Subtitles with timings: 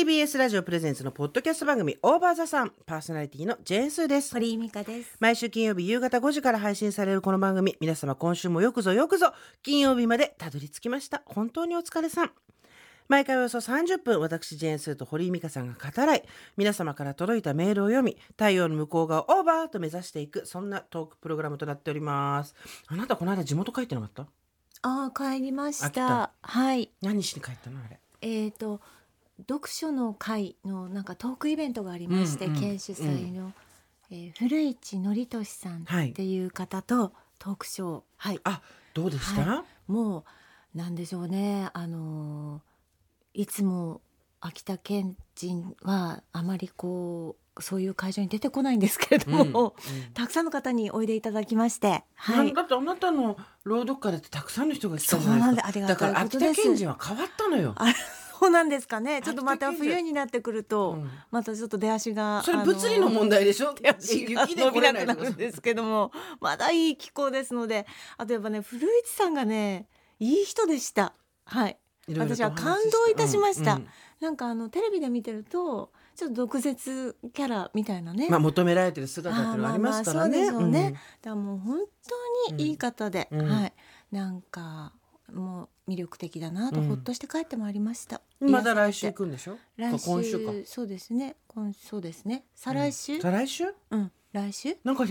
[0.00, 2.72] TBS ラジオプレゼンツのポッドキャスト番組オーバーザさん。
[2.86, 4.32] パーソナリティのジェーンスーです。
[4.32, 5.14] 堀井美香です。
[5.20, 7.76] 毎週金曜日夕方5時から配信されるこの番組。
[7.82, 11.20] 皆様今週もよくぞよくぞ金曜日までたどり着きました。
[11.26, 12.30] 本当にお疲れさん。
[13.08, 16.24] 毎回およそ30分私ジェーンスーと堀井美香さんが語らい
[16.56, 22.54] 皆様から届いたメールを読み太陽の向こう側オーバーと目指していくそんなトークプログラムとなっております。
[22.86, 24.26] あなたこの間地元帰ってなかった？
[24.80, 26.32] あー帰りました。
[26.40, 26.90] はい。
[27.02, 28.00] 何しに帰ったのあれ？
[28.22, 28.80] えっ、と
[29.48, 33.52] 読書の会のなんかトークイベントがありまして、うんうん県主催の、
[34.10, 38.02] えー古市憲寿さんはいっていう方とトークショー。
[38.16, 38.60] はい、あ
[38.94, 40.24] どうでした、はも
[40.74, 41.70] うなんでしょうね。
[41.72, 42.70] あのー
[43.32, 44.00] いつも
[44.40, 49.72] 秋田県人はあまりこうそういう会場に出てこないんですけれども、うんうん。
[50.14, 55.66] たくさんの方においでいただきまして、はい、だってあなたの朗読会だってたくさんの人が来たじそうなんゃないです。
[55.66, 57.74] ありがたいだから秋田県人は変わったのよ
[58.46, 59.22] うなんですかね。
[59.22, 61.10] ちょっとまた冬になってくると、うん。
[61.30, 63.72] またちょっと出足がそれ物理の問題でしょ？
[63.74, 67.86] 手足が雪で伸び来れなくなるんですけどもまだいい気候ですので
[68.16, 71.12] あとやっぱね古市さんがねいい人でした。
[71.44, 71.76] はい。
[72.18, 73.88] 私は感動いたしました、うんうん。
[74.20, 80.38] なんかあのテレビで見てるとちょっと毒舌キャラみたいなね、まあ求められてる姿っていうのがありますからね。
[80.48, 81.78] あーまあまあそうでしょうねだからもう本
[82.48, 83.48] 当にいい方で、うん。
[83.48, 83.72] はい。
[84.10, 84.92] なんか
[85.30, 86.88] もう魅力的だなとうん。
[86.88, 89.58] ほっとして帰ってまいりました、うんまだ来週行くんでしょ？
[89.76, 90.52] 来週今週か。
[90.64, 91.36] そうですね。
[91.48, 92.44] 今そうですね。
[92.54, 93.20] 再来週？
[93.20, 93.64] 再来週？
[93.90, 94.76] うん、来週？
[94.84, 95.04] なんか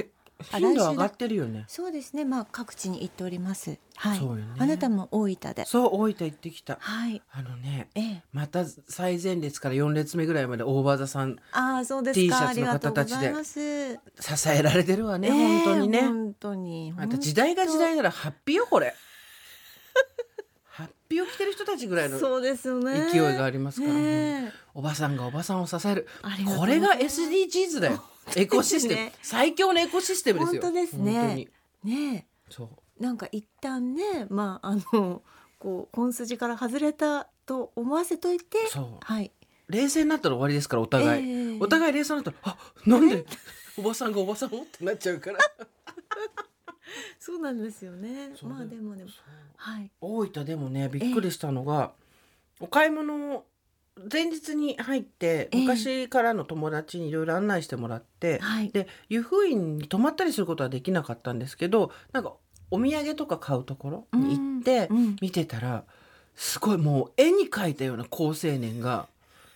[0.54, 1.66] あ頻度上がってるよね。
[1.68, 2.24] そうですね。
[2.24, 3.78] まあ各地に行っております。
[3.98, 4.56] はい、そうよね。
[4.58, 5.66] あなたも大分で。
[5.66, 6.78] そう大分行ってきた。
[6.80, 7.22] はい。
[7.32, 7.90] あのね。
[7.94, 8.24] ええ。
[8.32, 13.94] また最前列から4列目ぐらいまでオーバーザさんああそうです T シかャツのありがとう方たちでございます。
[13.94, 16.02] 支えられてるわね、ええ本当にね。
[16.02, 16.94] 本当に。
[16.98, 18.96] あと時代が時代ならハッピーよこれ。
[21.10, 24.00] ハッピを着てる人たちぐらいの勢いがありますから、ね
[24.46, 26.08] えおばさんがおばさんを支える
[26.56, 28.04] これが SDGs だよ
[28.36, 31.48] エコシステム、ね最強のエコシステムですよ本当ですね
[31.84, 32.70] ねそ
[33.00, 35.24] うなんか一旦ねまああの
[35.58, 39.32] こう本筋から外れたと思わせといてそうはい
[39.68, 43.26] 冷静になったら終わりですからお互い、ええお互い冷静になったらあなんで
[43.78, 45.40] おばさんがおばさんをってなっちゃうから
[47.20, 48.32] そうなんですよね。
[48.44, 49.10] まあでもでも
[49.58, 49.92] はい。
[50.02, 51.92] 大分でもねびっくりしたのが、
[52.60, 53.46] お買い物を
[54.12, 55.60] 前日に入ってええ。
[55.62, 58.70] 昔からの友達にいろいろ案内してもらって、はい。
[58.72, 62.34] で湯布院に泊まったりすることはできなかったんですけどなんか
[62.72, 65.16] お土産とか買うところに行ってうんうん。
[65.22, 65.84] 見てたら
[66.36, 69.08] すごいもう絵に描いたような好青年が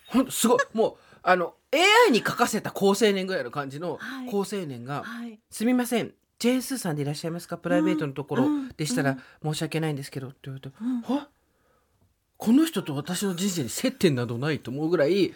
[0.08, 4.28] ほんとすごいもうあの AI に描かせた好青年ぐらいの感じのはい。
[4.28, 6.14] 好青年がはい「すみません
[6.44, 7.58] ジェーンスーさんでいらっしゃいますか？
[7.58, 8.70] プライベートのところうん。
[8.76, 9.54] でしたらうん。
[9.54, 11.30] 申し訳ないんですけど」って言われてうん「は？
[12.36, 15.34] この人と私の人生に接点などない」と思うぐらい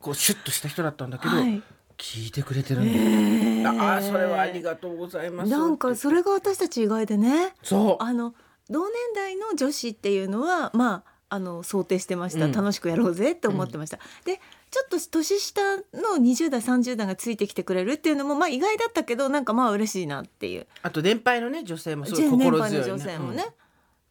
[0.00, 1.62] こうシュッとした人だったんだけど、はい。
[1.96, 3.76] 聞いてくれてるんだよ。
[3.76, 5.50] えああそれはありがとうございます。
[5.50, 7.54] なんかそれが私たち意外でね。
[7.62, 8.02] そう。
[8.02, 8.34] あの
[8.68, 12.52] 同年代の女子っていうのはまああの想定してました、うん。
[12.52, 14.40] 楽しくやろうぜって思ってました、で
[14.72, 20.66] ちょっと年下の20代30代がついてきてくれるっていうのもまあ意外だったけどなんかまあ嬉しいなっていう。
[20.82, 23.44] あと年配のね女性もすごい年心配の強い、ね、女性もね、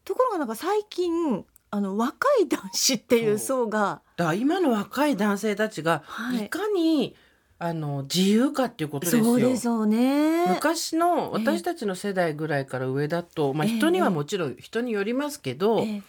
[0.06, 6.46] ところがなんか最近あの若い男子っていう層がだから今の若い男性たちがはい。
[6.46, 7.16] いかに、
[7.58, 9.24] あの自由かっていうことですよ。
[9.24, 10.46] そうでしょうね。
[10.46, 16.02] 昔の私たちの世代ぐらいから上だと、まあ、ええ人にはもちろん人によりますけど、ええ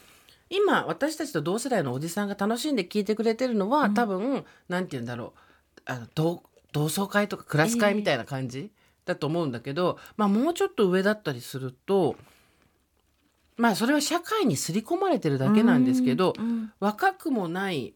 [0.52, 3.94] 今私たちと同世代のおじさんが楽しんで聞いてくれてるのは、うん。
[3.94, 5.80] 多分なんて言うんだろう。
[5.86, 8.70] あの同同窓会とかクラス会みたいな感じ、
[9.04, 12.16] だと思うんだけど、まあ、もうちょっと上だったりすると
[13.56, 16.72] まあそれは社会に刷り込まれてるだけなんですけど、うん。
[16.80, 17.94] 若くもない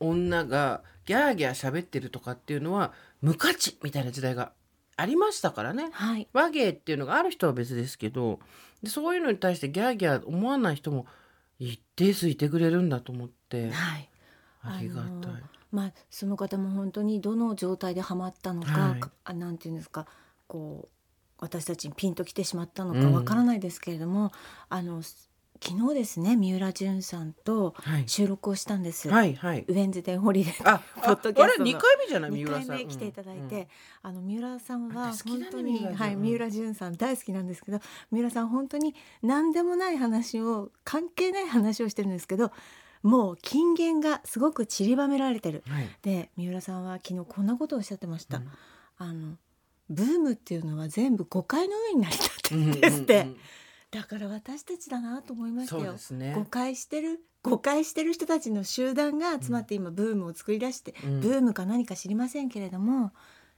[0.00, 4.52] 女がギャーギャー喋ってるとかっていうのは無価値みたいな時代が
[4.96, 5.90] ありましたからね。
[5.92, 6.28] はい。
[6.32, 8.40] 和芸っていうのがある人は別ですけど
[8.82, 11.06] でそういうのに対してギャーギャー思わない人も
[11.58, 13.70] 一定数いてくれるんだと思って。
[13.70, 14.08] はい。
[14.62, 15.42] ありがたい。
[15.70, 19.00] まあその方も本当にどの状態でハマったのか、はい。
[19.00, 20.06] かあなんていうんですか
[20.46, 20.88] こう
[21.38, 23.12] 私たちにピンときてしまったのかうん。
[23.14, 24.32] わからないですけれども、
[24.68, 25.02] あの
[25.64, 28.04] 昨日ですね三浦淳さんとはい。
[28.08, 29.64] 収録をしたんです、はいはい。
[29.68, 30.68] ウェンズデンホリデー。
[30.68, 31.44] あポッドキャストの。
[31.44, 32.30] あれ二回目じゃない？
[32.32, 32.76] 三浦さん。
[32.76, 33.66] 目来ていただいて、うん
[34.02, 37.78] あの三浦さんは本当に三浦淳はい三浦淳さん大好きなんですけど
[38.10, 42.50] 三浦さん本当に何でもない話を関係ない話をしてるんですけど
[43.04, 45.62] もう金言がすごく散りばめられてる。
[45.68, 45.88] はい。
[46.02, 48.38] で三浦さんは昨日こんなことをおっしゃってました。
[48.38, 48.48] うん。
[48.98, 49.36] あの
[49.88, 53.28] ブームっていうのは全部誤解の上に成り立ってるんですって、うんうん。
[53.28, 53.36] うん
[53.92, 55.94] だから私たちだなと思いましたよ。
[56.12, 63.12] ね誤解してる誤解してる人たちの集団が集まって今ブームを作り出して、うんブームか何か知りませんけれども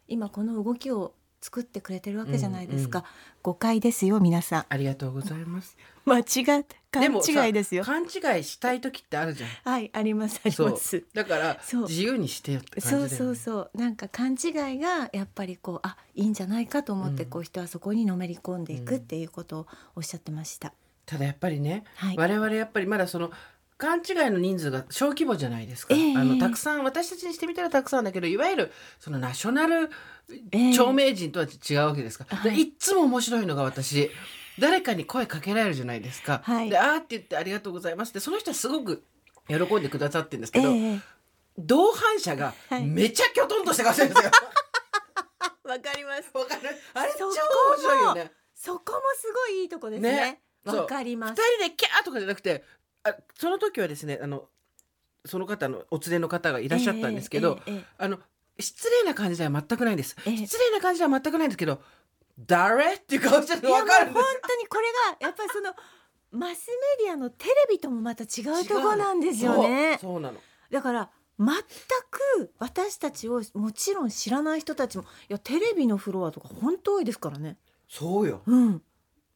[0.08, 1.14] 今この動きを
[1.44, 3.04] 作ってくれてるわけじゃないですか、うん
[3.44, 4.64] 誤解ですよ皆さん。
[4.70, 5.76] ありがとうございます。
[6.06, 6.22] 間違
[6.60, 7.12] って勘
[7.46, 7.84] 違いですよ。
[7.84, 9.50] 勘違いしたい時ってあるじゃん。
[9.70, 11.04] はいありますあります。
[11.12, 13.70] だから自由にしてよってそうそうそう。
[13.74, 17.28] なんか勘違いがやっぱりこうあいいんじゃないかと思ってうん。
[17.28, 20.72] こう人はそこにのめり込んでいくっていうことをおっしゃってました、
[21.04, 22.16] ただやっぱりね、はい。
[22.16, 23.30] 我々やっぱりまだその
[23.84, 26.16] 勘違いの人数が小規模じゃないですか、ええ。
[26.16, 29.90] あのたくさん私たちにしてみたらたくさんだけどいわゆるそのナショナル
[30.52, 32.26] ええ著名人とは違うわけですか。
[32.30, 32.50] ら、はい。
[32.52, 34.10] でいっつも面白いのが私。
[34.58, 36.40] 誰かに声かけられるじゃないですか。
[36.44, 36.70] はい。
[36.70, 39.02] で「あー」って言って「ありがとうございます」ってその人はすごく
[39.48, 41.00] 喜んでくださってるんですけど、ええ。
[41.58, 42.86] 同伴者がはい。
[42.86, 44.30] めちゃきょとんとして顔してるんですよ。
[45.64, 46.30] わかります。
[46.32, 46.68] わかる？
[46.94, 47.34] あれ超面
[47.78, 48.32] 白いよね。
[48.54, 50.40] そこもすごいいいとこですね。
[50.64, 51.42] わかります。
[51.42, 52.64] 二人でキャーとかじゃなくて
[53.04, 54.48] あその時はですねあの
[55.24, 58.18] その方のお連れの方がいらっしゃったんですけど、えええええあの
[58.58, 60.36] 失礼な感じでは全くないんです、ええ。
[60.36, 61.80] 失礼な感じでは全くないんですけど
[62.38, 62.94] 誰？
[62.94, 64.14] っていう顔してるの分かるんです。
[64.14, 64.82] もう本当にこれ
[65.18, 65.74] がやっぱりその
[66.30, 69.98] マスメディアのテレビともまた違うところなんですよね。
[70.00, 70.38] そうそうなの。
[70.70, 77.56] だから全く私たちをもちろん知らない人たちもいやテレビのフロアとか本当多いですからね。
[77.88, 78.42] そうよ。
[78.46, 78.82] うん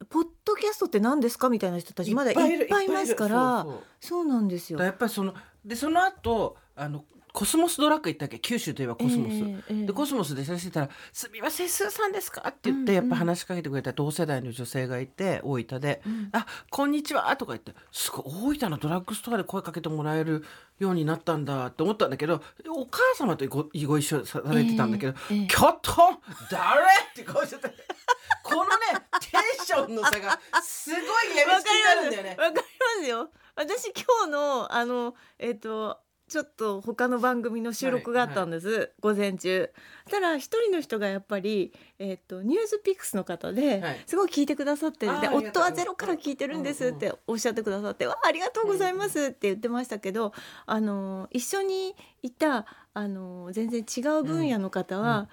[0.09, 1.49] ポッドキャストって何ですか？
[1.49, 3.67] みたいな人たちまだいっぱいいますから。
[4.01, 4.79] そうなんですよ。
[4.81, 5.35] やっぱりその
[5.65, 7.05] でその後あの
[7.39, 8.41] コスモスドラッグ行ったっけ？
[8.41, 20.45] 九州といえばコスモス、ええええでコスモスで写真してたら「すみませんスーさんですか?」って言ってうんやっぱ話しかけてくれた同世代の女性がいて大分でうん「あこんにちは」とか言ってすごい大分のドラッグストアで声かけてもらえる
[20.81, 22.43] ようになったんだって思ったんだけど
[22.75, 26.19] お母様とごご一緒されてたんだけどええええ「キョトン
[26.51, 26.81] 誰?」
[27.13, 27.73] って顔してて
[28.43, 28.71] このね
[29.21, 32.31] テンションの差がすごいやみつきになるんだよね。
[32.31, 33.31] わかりますよ。
[33.55, 39.71] 私今日のあのえっ、とちょっと他の番組の収録があったんです、午前中。
[40.11, 44.03] たら一人の人がやっぱりえっ、とニュースピックスの方で、はい。
[44.07, 45.21] すごい聞いてくださってる。
[45.21, 50.33] で夫はゼロから聞いてるんですっておっしゃってくださって、わあありがとうございますって言ってましたけど、
[50.67, 55.29] あの一緒にいたあの全然違う分野の方は、うんうん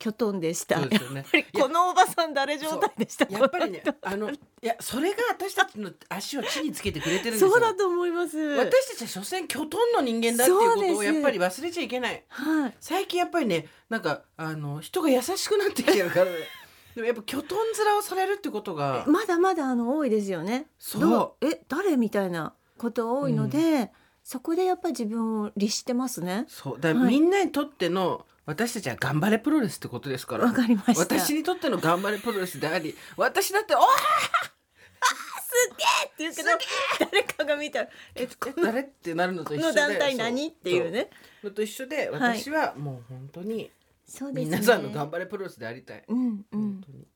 [0.00, 0.80] きょとんでした。
[0.80, 3.26] ねやっぱりこのおばさん誰状態でした？
[3.30, 7.50] やっぱりねあのいやそれが私たちの足を地につけてくれてるんですよ。
[7.50, 8.38] そうだと思います。
[8.38, 12.74] 私たちは所詮キョトンの人間だっていうことをやっぱり忘れちゃいけないはい。
[12.80, 16.32] 最近やっぱりねなんかあの人が優しくなってきてるからね
[16.96, 20.66] でもやっぱキョトン面をされるってことがまだまだあの多いですよね。
[20.78, 23.92] そうどえ誰みたいなこと多いので、
[24.24, 26.46] そこでやっぱり自分を律してますね。
[26.48, 31.00] そうだはいみんなにとっての私たちは頑張れプロレスってことですからわかりました。
[31.00, 33.86] 私にとっての頑張れプロレスであり私だって「おーっ
[36.10, 36.48] て言うけど
[36.98, 38.28] 誰かが見たらええ
[38.62, 40.46] 誰?」ってなるのと一緒ので団体何？
[40.48, 41.10] そっていうね。
[41.44, 43.70] のと一緒ではい私はもう本当に
[44.04, 44.56] そうですね。
[44.56, 46.04] 皆さんの頑張れプロレスでありたい。
[46.08, 46.44] うんうん。
[46.50, 47.06] 本当に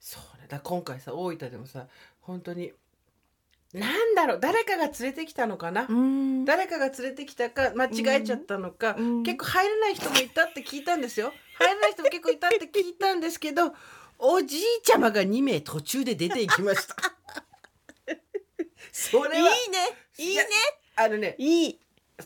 [0.00, 1.86] そうねだ今回さ大分でもさ
[2.20, 2.72] 本当に
[3.76, 6.44] なんだろう誰かが連れてきたのかな、うん。
[6.46, 9.22] 誰かが連れてきたか間違えちゃったのか、うん。
[9.22, 11.32] 結構入れない人もいたって聞いたんですよ。
[11.58, 13.74] 入れない人も結構いたって聞いたんですけど
[14.18, 16.96] おじいちゃまが2名途中で出ていきました。
[18.92, 19.78] それはいいね。
[20.18, 20.46] いいね。
[20.96, 21.80] あのねいい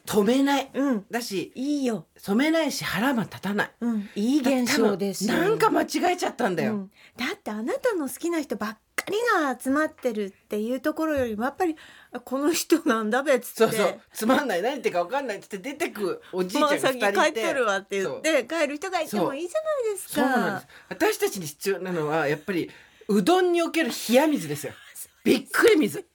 [0.07, 0.71] 止めない。
[0.73, 1.07] うん。
[1.11, 2.07] だしいいよ。
[2.19, 3.71] 止めないし腹も立たない。
[3.81, 4.11] うん。
[4.15, 6.91] いい現象ですなんか間違えちゃったんだよ、うん。
[7.17, 11.75] だってあなたの好きな人ばっかりが集まってるっていうところよりもやっぱり
[12.13, 13.57] あこの人なんだべっつって。
[13.57, 14.01] そうそう。
[14.13, 14.63] つまんない。
[14.63, 20.15] 何言ってるか分かんないっつって出てくおじいちゃんがまあ先2人いて帰っとるわって言って帰る人がいてもいいじゃないですか。
[20.15, 20.25] そう。
[20.25, 20.69] なんです。
[20.89, 22.71] 私たちに必要なのはやっぱり
[23.09, 24.73] うどんにおける冷や水ですよ。
[25.25, 26.07] びっくり水。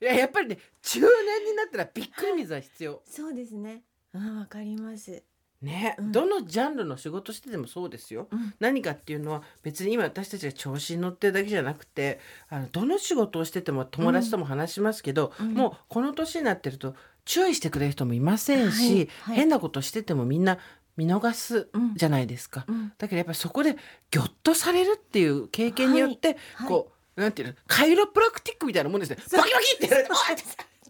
[0.00, 0.58] いややっぱりね
[0.88, 3.02] 中年になったらびっくり水は必要。
[3.06, 3.82] そうですね。
[4.14, 5.22] あわかります。
[5.60, 6.12] ね、うん。
[6.12, 8.54] どのジャンルの仕事しててもそうですよ、うん。
[8.60, 15.54] 何かっていうのは別に今私たちが調子に乗ってるだけじゃなくてあのどの仕事をしてても友達とも話しますけど、うん。
[15.54, 19.08] もうこの年になってると注意してくれる人もいませんし、はい。
[19.20, 19.36] はい。
[19.36, 20.58] 変なことしててもみんな
[20.96, 22.64] 見逃すうんじゃないですか。
[22.66, 22.92] うん。
[22.96, 23.76] だけどやっぱりそこで
[24.10, 26.68] ギョッとされるっていう経験によって、はい。
[26.68, 29.16] こうなんていうのカイロプラクティックみたいなもんですね。
[29.16, 30.10] バキバキってやられて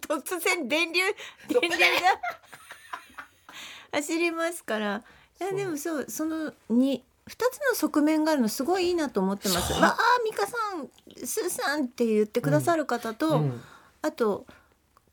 [0.09, 1.00] 突然電流
[1.49, 1.77] 電流が
[3.93, 5.03] 走りますから。
[5.41, 9.73] いやでもそうそのに二つの側面があるのすごいいいなと思ってます。
[9.75, 9.83] そう。
[9.83, 10.88] わあ美香さん
[11.27, 13.62] スーさんって言ってくださる方と、うん。
[14.03, 14.47] あと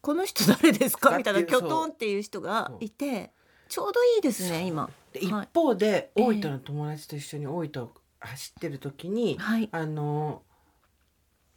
[0.02, 1.12] この人誰ですか？
[1.12, 1.60] だみたいなっていう。
[1.60, 3.32] キョトンっていう人がいて
[3.70, 4.90] ちょうどいいですね今。
[5.14, 5.50] で一はい。
[5.54, 9.70] 方で、ええ大分の友達と一緒に大分を走ってる時に、はい。
[9.72, 10.42] あの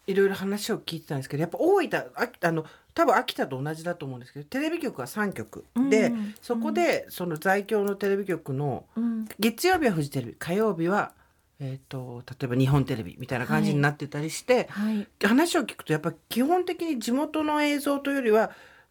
[0.07, 2.65] いろいろ話を聞いてたんですけどやっぱ大分ああの
[2.99, 5.65] 多分秋田と同じだと思うんですけどテレビ局は3局。
[5.89, 6.35] で、うん。
[6.43, 9.29] そこでその在京のテレビ局のうん。
[9.39, 11.13] 月曜日はフジテレビ火曜日は、
[11.61, 15.07] えー、と例えば日本テレビみたいな感じになってたりして、はい。
[15.25, 18.51] 話を聞くとやっぱ基本的に地元の映像というよりは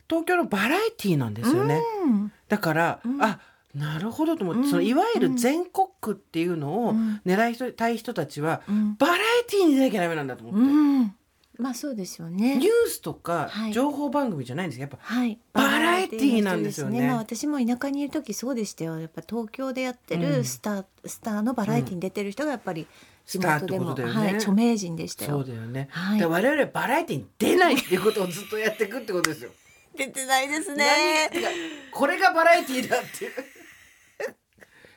[0.10, 1.82] 東京のバラエティーなんですよね。
[2.06, 2.32] うん。
[2.48, 3.22] だから、うん。
[3.22, 3.42] あ
[3.76, 4.70] なるほどと思って、うん。
[4.70, 7.22] そのいわゆる全国区っていうのをうん。
[7.26, 8.96] 狙い人たい人たちは、うん。
[8.96, 9.18] バラエ
[9.50, 11.14] ティーに出なきゃダメなんだと思って、うん
[11.58, 12.58] まあそうですよね。
[12.58, 13.74] ニュースとかはい。
[13.74, 14.82] 情報番組じゃないんですよ。
[14.84, 17.08] やっぱはい、バラエティーなんですよね。
[17.08, 19.00] まあ、私も田舎にいる時そうでしたよ。
[19.00, 20.22] やっぱ東京でやってうん。
[20.22, 22.88] るスター、スターのバラエティーに出てる人がやっぱり
[23.26, 24.20] 地元でも、スターってことだよね。
[24.20, 26.20] はい、著名人でしたそうよだよね、はい。
[26.20, 29.52] で我々はバラエティーに出ないっていうことをずっとやっていくってことですよ。
[29.98, 31.50] 出てないです何が
[31.92, 33.32] これがバラエティーだっていう。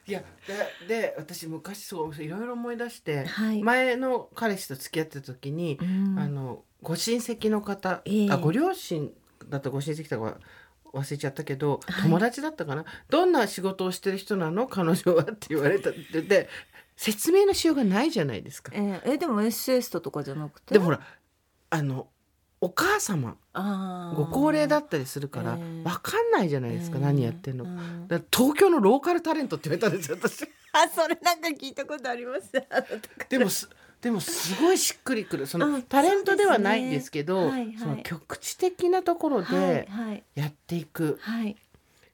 [0.07, 0.23] いや
[0.88, 3.62] でで私昔そういろいろ思い出して、はい。
[3.62, 6.19] 前の彼氏と付き合ってた時に、うん。
[6.19, 8.30] あのご親戚の方、ええ。
[8.30, 9.11] あご両親
[9.49, 10.38] だったご親戚とかは
[10.92, 12.02] 忘れちゃったけど、はい。
[12.02, 12.85] 友達だったかな？
[13.09, 14.66] どんな仕事をしてる人なの？
[14.66, 16.49] 彼女はって言われたって言って
[16.97, 18.73] 説明のしようがないじゃないですか。
[18.75, 20.75] えーえでもエッセイストとかじゃなくて？
[20.75, 21.00] でもほら
[21.71, 22.09] あの
[22.61, 23.37] お母様
[24.17, 28.07] ご高齢だったりするからええわかんないじゃないですか、えー何やってんの、うん。
[28.31, 30.45] 東京のローカルタレントって言われたんですよ私。
[30.73, 32.52] あそれなんか聞いたことあります？
[33.29, 33.69] でもす
[34.00, 35.47] でもすごいしっくりくる。
[35.47, 37.79] そのあタレントではないんですけどそうですねはいはい。
[37.79, 40.23] その局地的なところはいではい。
[40.35, 41.57] やっていく、はい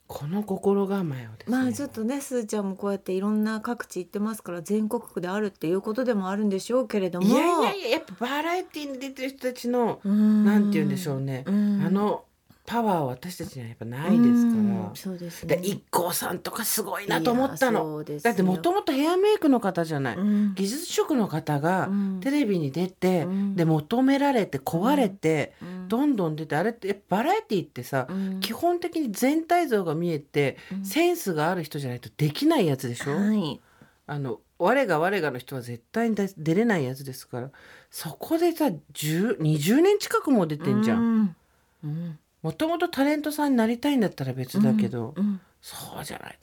[0.06, 7.26] この心構えをですね、まあちょっとねすーちゃんもこうやっていろんな各地行ってますから全国区であるっていうことでもあるんでしょうけれども。
[7.26, 12.25] いやいやいややっぱバラエティーに出てる人たちのななんて言うんでしょうね、あの
[12.66, 14.90] パワーは私たちにはやっぱないですから。
[14.94, 15.56] そうですね。
[15.56, 18.04] で一 k さんとかすごいなと思ったの。
[18.04, 20.54] だってもともとヘアメイクの方じゃない、うん。
[20.54, 22.20] 技術職の方がうん。
[22.20, 23.56] テレビに出て、うん。
[23.56, 25.88] で求められて壊れて、うん。
[25.88, 28.40] どんどん出てあれってバラエティーってさ、うん。
[28.40, 30.85] 基本的に全体像が見えて、うん。
[30.85, 33.61] センスがある人じゃないとできないやつでしょ、はい。
[34.08, 37.50] あの我が我がの人は絶対に出出れないやつですから。
[37.90, 40.99] そこでさ10 20年近くも出てんじゃん。
[40.99, 41.37] うん。
[41.85, 46.38] うんもともとタレントさんになりたいんだったら別だけど、うんそうじゃない。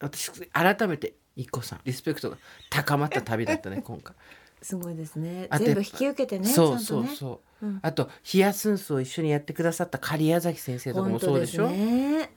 [0.00, 2.38] 私改めて一個さんリスペクトが
[2.70, 4.16] 高まった旅だったね 今回。
[4.62, 5.48] すごいですね。
[5.58, 7.66] 全部引き受けてねそうそうそう。
[7.66, 7.78] うん。
[7.82, 11.68] あと「ヒヤスンス」を一緒にやってくださった狩矢崎先生とかもそうでしょ？
[11.68, 12.30] 本当すね。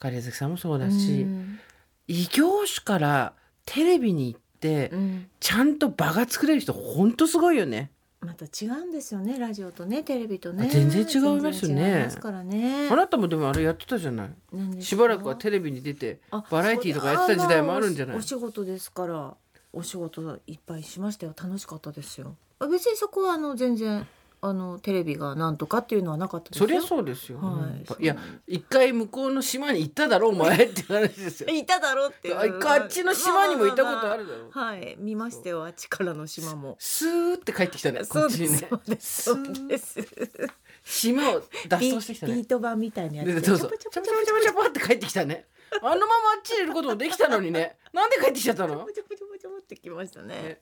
[0.00, 1.60] 狩矢崎さんもそうだし、うん。
[2.08, 3.34] 異業種から
[3.66, 5.30] テレビに行って、うん。
[5.38, 7.92] ちゃんと場が作れる人ほんとすごいよね。
[8.20, 10.64] また違うんですよねラジオとねテレビとね。
[10.66, 11.74] あ全然違いますよね。
[11.74, 12.88] 全然違いますからね。
[12.90, 14.82] あなたもでもあれやってたじゃない。
[14.82, 18.16] しばらくはテレビに出てあバラエティーとかやってた時代もあるんじゃない？
[18.16, 19.36] お仕事ですから
[19.72, 21.34] お仕事いっぱいしましたよ。
[21.40, 22.34] 楽しかったですよ。
[22.58, 24.04] あ別にそこはあの全然
[24.40, 26.68] あのテレビがなんとかっていうのはなかったですよ。
[26.68, 27.94] そりゃそうですよ、はい。
[27.98, 28.04] うん。
[28.04, 28.16] いや
[28.46, 31.48] 一回向こうの島に行っただろお前って話ですよ。
[31.48, 32.34] いただろうっていう。
[32.34, 34.96] 一回あっちの島にも行ったことあるだろまあまあまあはい。
[34.98, 36.76] 見ましたよあっちからの島も。
[36.78, 38.68] スーって帰ってきたねこっちにね。
[39.00, 40.06] すそうです。
[40.84, 42.34] 島を脱ビ走してきたね。
[42.34, 43.34] ビート板みたいなやつで。
[43.34, 43.46] で。
[43.46, 45.46] そうそうチャポチャポチャポチャポチャポチャポって帰ってきたね
[45.82, 50.60] あのままあっちにいることもできたのにねなんで帰ってきちゃったのポチャポチャポチャポってきましたねね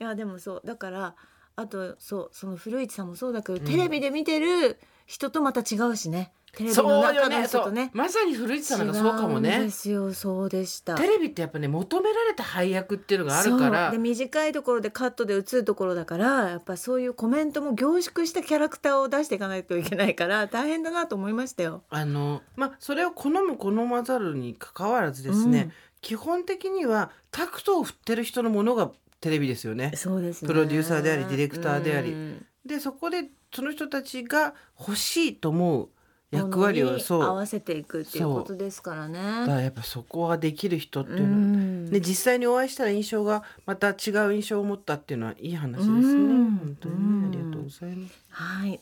[0.00, 1.14] いやでもそうだから
[1.60, 3.64] あとそうその古市さんもそうだけど、ん。
[3.64, 6.32] テレビで見てる人とまた違うしね。
[6.52, 7.90] テレビの中の人とね。
[7.92, 10.12] まさに古市さんなんかそうかも違うんねですよ。
[10.12, 10.96] そうでした。
[10.96, 13.90] テレビってやっぱね求められた配役っていうのがあるから。
[13.90, 13.98] そう。
[13.98, 21.82] で短いところでカットで映るところだからやっぱそういうコメントも凝縮したキャラクターを出していかないといけないから大変だなと思いましたよ。
[21.90, 25.72] あのまあそれを好む好まざるにかかわらずですね、うん。
[26.00, 28.90] 基本的にはタクトを振ってる人のものが
[29.20, 29.92] テレビですよね。
[29.96, 33.24] そうですねプロデューサーでありディレクターでありうんでそこで
[33.54, 35.88] その人たちが欲しいと思う
[36.30, 39.46] 役割をそう合わせていくっていうことですからだかね。
[39.46, 45.94] らやっぱそこはできる人っていううのは、んで実際にお会いしたら印象がまた違う印象を持ったっていうのはいい話ですね。
[45.94, 48.14] うん本当にねありがとうございます。
[48.30, 48.80] はい。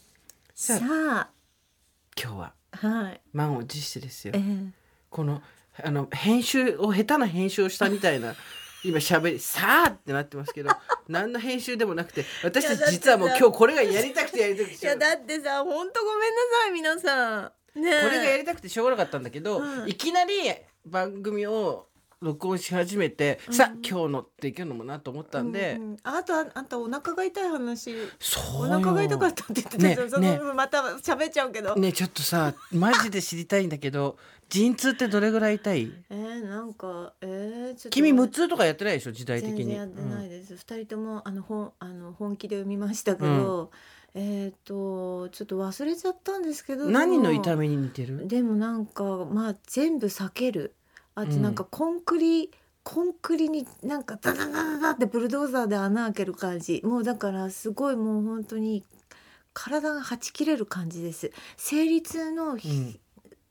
[0.54, 1.28] さあさあ、
[2.20, 3.20] 今日ははい。
[3.32, 4.38] 満を持してですよえ。
[4.38, 4.70] ー
[5.08, 5.40] この
[5.82, 8.34] あの編集を下手な編集をしたみたいな
[8.84, 10.70] 今喋りさあってなってますけど
[11.08, 17.52] 何の編集でもなくて私たち実はもう今日これがやりたくてやりたくていやだってさほんとごめんなさい皆さん。
[17.80, 18.02] ねえ。
[18.02, 19.88] これがやりたくてしょうがなかったんだけど、うん。
[19.88, 20.32] いきなり
[20.86, 21.86] 番組を
[22.20, 27.94] 録音し始めて、さあ今日のっていけるのもなと思ったんで、うんうんあとああんたお腹が痛い話。
[28.18, 28.76] そうよ。
[28.76, 34.16] お腹が痛かったって言ってたねそねのまた喋っちゃうけど、ねちょっとさマジで知りたいんだけど
[34.48, 35.92] 陣痛ってどれぐらい痛い？
[36.08, 37.90] えー、なんかえー、ちょっと。
[37.90, 39.56] 君無痛とかやってないでしょ時代的に。
[39.56, 43.70] 全然やってないです、二人ともあの本あの本気で読みましたけど、
[44.14, 48.26] えっ、とちょっと忘れちゃったんですけどうん何の痛みみに似てる？
[48.26, 50.74] でもなんかまあ全部避ける。
[51.14, 52.50] あとなんかコンクリ、
[52.84, 56.80] コンクリになんかダダダダダってブルドーザーで穴開ける感じ。
[56.84, 58.84] もうだからすごいもう本当に
[59.52, 61.32] 体がはち切れる感じです。
[61.56, 63.00] 生理痛のひ、うん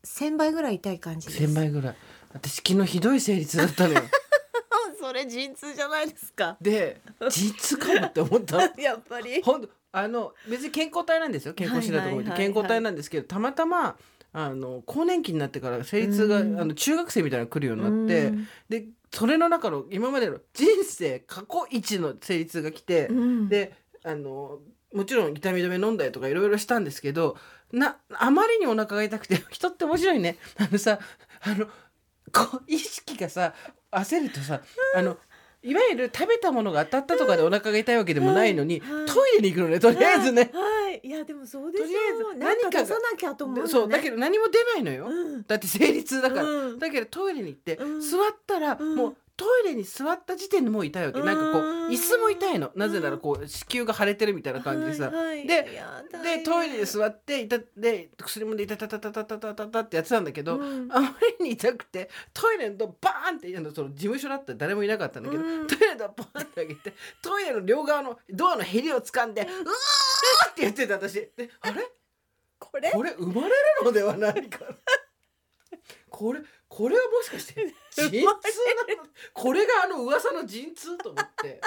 [0.05, 1.43] 1000倍ぐらい痛い感じです。
[1.43, 1.95] 1000倍ぐらい。
[2.33, 4.01] 私昨日ひどい生理痛だったのよ。
[4.99, 6.57] それ陣痛じゃないですか。
[6.59, 8.57] で陣痛かもって思った。
[8.57, 9.41] の やっぱり。
[9.41, 11.53] ほんとあの別に健康体なんですよ。
[11.53, 13.97] 健康診断とかもはいはい健康体なんですけどたまたま
[14.33, 16.55] あの更年期になってから生理痛があうん。
[16.55, 18.47] の中学生みたいなの来るようになってうん。
[18.69, 23.49] でそれの中の今までの人生過去一の生理痛が来てうん。
[23.49, 23.73] で
[24.03, 24.59] あの
[24.93, 27.37] もちろん痛み止め飲んだりとかいろいろしたんですけど
[27.71, 30.37] なあまりにお腹が痛くて 人って面白いね。
[30.57, 30.99] あのさ
[31.41, 31.65] あの
[32.31, 33.53] こう意識がさ
[33.91, 34.61] 焦るとさ
[34.95, 35.17] あの
[35.63, 39.05] いわゆる食べたものが当たったとかでお腹が痛いわけでもないのに、はい。
[39.05, 40.51] トイレに行くのねとりあえずね。
[40.53, 41.09] はい、い。
[41.09, 42.33] やでもそうですとりあえずよ。
[42.35, 43.67] 何か出さなきゃと思う、ね。
[43.67, 45.43] そうだけど何も出ないのよ、うん。
[45.45, 46.79] だって生理痛だから、うん。
[46.79, 48.01] だけどトイレに行って、うん。
[48.01, 48.95] 座ったら、うん。
[48.95, 51.89] もうトイレに座った時点でもう痛いわけ、なんかこううん。
[51.89, 52.71] 椅子も痛いの。
[52.75, 55.27] なぜならこう子宮が腫れてるみたいな感じでさ、はい。
[55.27, 55.63] はいで
[56.23, 60.91] でトイレで座っていたで薬もんでいたたたたたたたたたってやってたんだけど、うん。
[60.91, 65.67] あまりに痛くてトイレのバーンってあのその事務所だったら誰もいなかったんだけど、うん。
[65.67, 71.13] トイレのバーンって開けてトイレの両側のドアのへりを掴んで「うわー!」って言ってた私。
[71.13, 71.87] であれ？
[72.57, 72.89] これ？
[72.91, 73.53] これ生まれる
[73.85, 74.75] のではないかな。
[76.09, 78.37] これこれはもしかして陣痛なの
[79.33, 81.61] これがあの噂の陣痛と思って。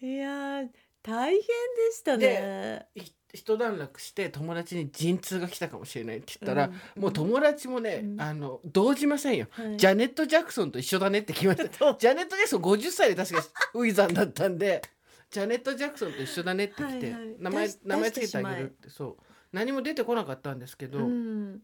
[0.00, 0.62] いや
[1.02, 1.46] 大変で
[1.92, 2.86] したね。
[2.94, 7.02] い一段落して友達に陣痛が来たかもしれないって言ったら、うん。
[7.02, 8.20] もう友達もね、うん。
[8.20, 9.76] あの動じませんよ、はい。
[9.76, 13.44] ジャネット・ジャクソンと一緒だねって決まった ジャネット・ジャクソン50歳で確か
[13.74, 14.82] ウィザンだったんで
[15.30, 17.36] ジャネット・ジャクソンと一緒だねって来て、はいはい。
[17.38, 19.24] 名前名前つけてあげるってそう。
[19.52, 21.60] 何も出てこなかったんですけど、うん、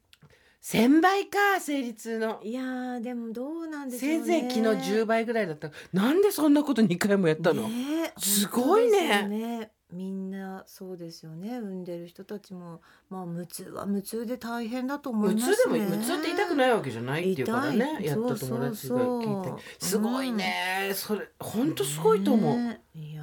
[0.67, 2.41] 1000倍か生理痛の。
[2.43, 4.27] いやーでもどうなんでしょせいうね。
[4.27, 5.71] ぜい昨日10倍ぐらいだった。
[5.93, 8.99] なんでそんなこと2回もやったの、ねえすごいね。
[8.99, 9.71] 本当ですよね。
[9.93, 11.59] みんなそうですよね。
[11.59, 12.81] 産んでる人たちも。
[13.09, 15.55] まあ無痛は無痛で大変だと思い無ますね。
[15.55, 17.99] 痛でも無痛って痛くないわけじゃないっていうからね。
[18.01, 18.89] 痛いやった友達が聞いて。
[18.89, 23.15] そうそうそうすごいね、それ本当すごいと思う、ねい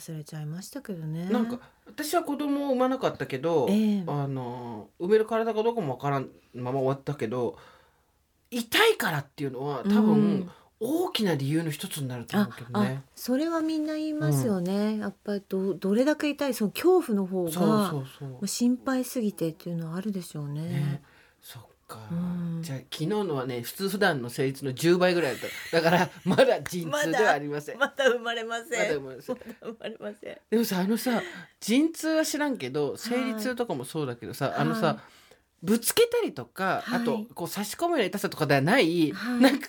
[0.00, 1.26] 忘れちゃいましたけどね。
[1.26, 7.58] なんか私は子供を産まなかったけど、ええあの産める体かどうかもわからんまま終わったけど
[8.50, 10.50] 痛いからっていうのは多分、うん
[10.82, 13.02] 大きな理由の一つになると思うけどあね。
[13.14, 20.62] それはみんな言いますよね、やっぱりどどれだけ痛いその恐怖の方がそうそうそう心配すぎてっていうのはあるでしょうね。
[20.62, 21.02] ね、
[21.90, 22.62] か、うん。
[22.62, 25.80] じゃあ昨日のはね普通普段の成立の10倍ぐらいだった。
[25.80, 28.70] だからまだ陣痛ではありません、まだ生まれません。
[28.70, 30.38] まだ生まれません。
[30.48, 31.22] でもさあのさ
[31.58, 34.98] 陣痛は知らんけど生理痛とかもそうだけどさ、あのはいさ
[35.62, 37.00] ぶつけたりとか、はい。
[37.02, 39.40] あとこう差し込むような痛さとかではない、はい。
[39.40, 39.68] なんか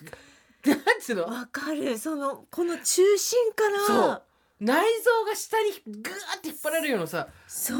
[0.66, 1.24] なんつうの？
[1.24, 1.98] わかる。
[1.98, 3.80] そのこの中心から。
[3.88, 4.22] そう。
[4.62, 7.28] 内臓が下にグーって引っ張られるようなさ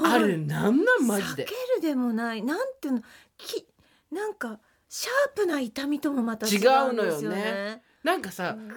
[0.04, 1.46] あれなんなんマジで。
[1.46, 2.42] 避けるでもない。
[2.42, 3.02] なんていうの？
[3.38, 3.68] き
[4.12, 6.58] なんかシャープな痛みともまた違
[6.90, 7.82] うんですよね。
[8.04, 8.74] なんかさうわ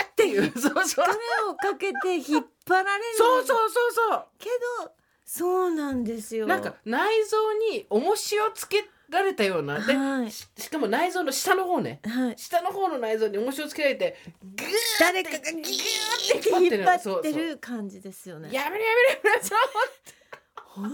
[0.00, 0.84] ーっていう そうそう。
[0.84, 1.12] 力
[1.48, 3.16] をかけて引っ張られる。
[3.16, 4.26] そうそうそうそう。
[4.38, 4.48] け
[4.84, 4.92] ど
[5.24, 6.46] そうなんですよ。
[6.46, 9.78] なんか内臓に重しをつけられたような。
[9.78, 10.30] で、はい。
[10.30, 12.00] ししかも内臓の下の方ね。
[12.04, 12.34] はい。
[12.38, 16.60] 下の方の内臓に重しをつけられてグー誰かがギューって引っ
[16.94, 17.58] 張ってる。
[17.58, 18.48] 感じですよね。
[18.52, 19.56] やめろやめろやめろ。
[20.56, 20.90] 本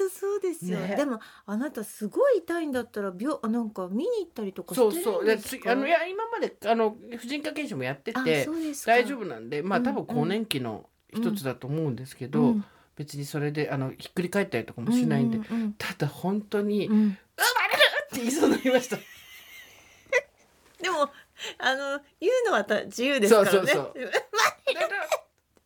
[0.00, 0.96] 当そうですよ、ね。
[0.96, 5.24] でもあなたすごい痛いんだったら病あなんか見に行ったりとかしてそうるそう。
[5.24, 8.92] でつんですかあのいや今まであの婦人科検診もやってあてそうですか。
[8.92, 12.64] 大丈夫なんでまあうん多分更年期の一つだと思うんですけど、うん。
[12.96, 16.94] 別にそれであのひっくり返ったりとかもしないんで、ううんただ本当に、うん。
[16.94, 18.96] うん生まれるって言いそうになりました。
[20.82, 21.10] でも
[21.56, 23.50] あの言うのはた自由ですからね。
[23.50, 23.94] そうそうそう。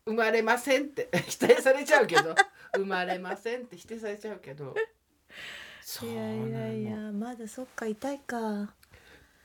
[0.06, 2.34] 生まれませんって 否定されちゃうけど
[2.76, 4.74] 生まれませんって否定されちゃうけど。
[5.82, 8.74] そ ういやいやいやまだそっか痛いか。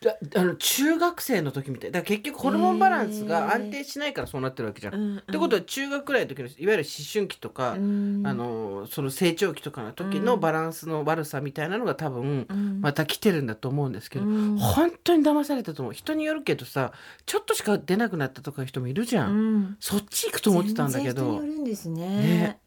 [0.02, 1.92] だあの中学生の時みたい。
[1.92, 4.96] だから結局ホルモンバランスが安定しないからそうなってるわけじゃん。
[4.96, 8.24] うんってことは中学くらいの時のいわゆる思春期とか、うん。
[8.26, 12.80] あのその成長期とかの時のバランスの悪さみたいなのが多分うん。
[12.82, 14.58] また来てるんだと思うんですけど、うん。
[14.58, 16.94] 本当に騙されたと思う人によるけどさ
[17.26, 19.78] ちょっとしか出なくなったとかいう人もいるじゃん、うん。
[19.82, 21.24] そっち行くと思ってたんだけど。
[21.24, 22.08] 人によるんですね。
[22.08, 22.59] ね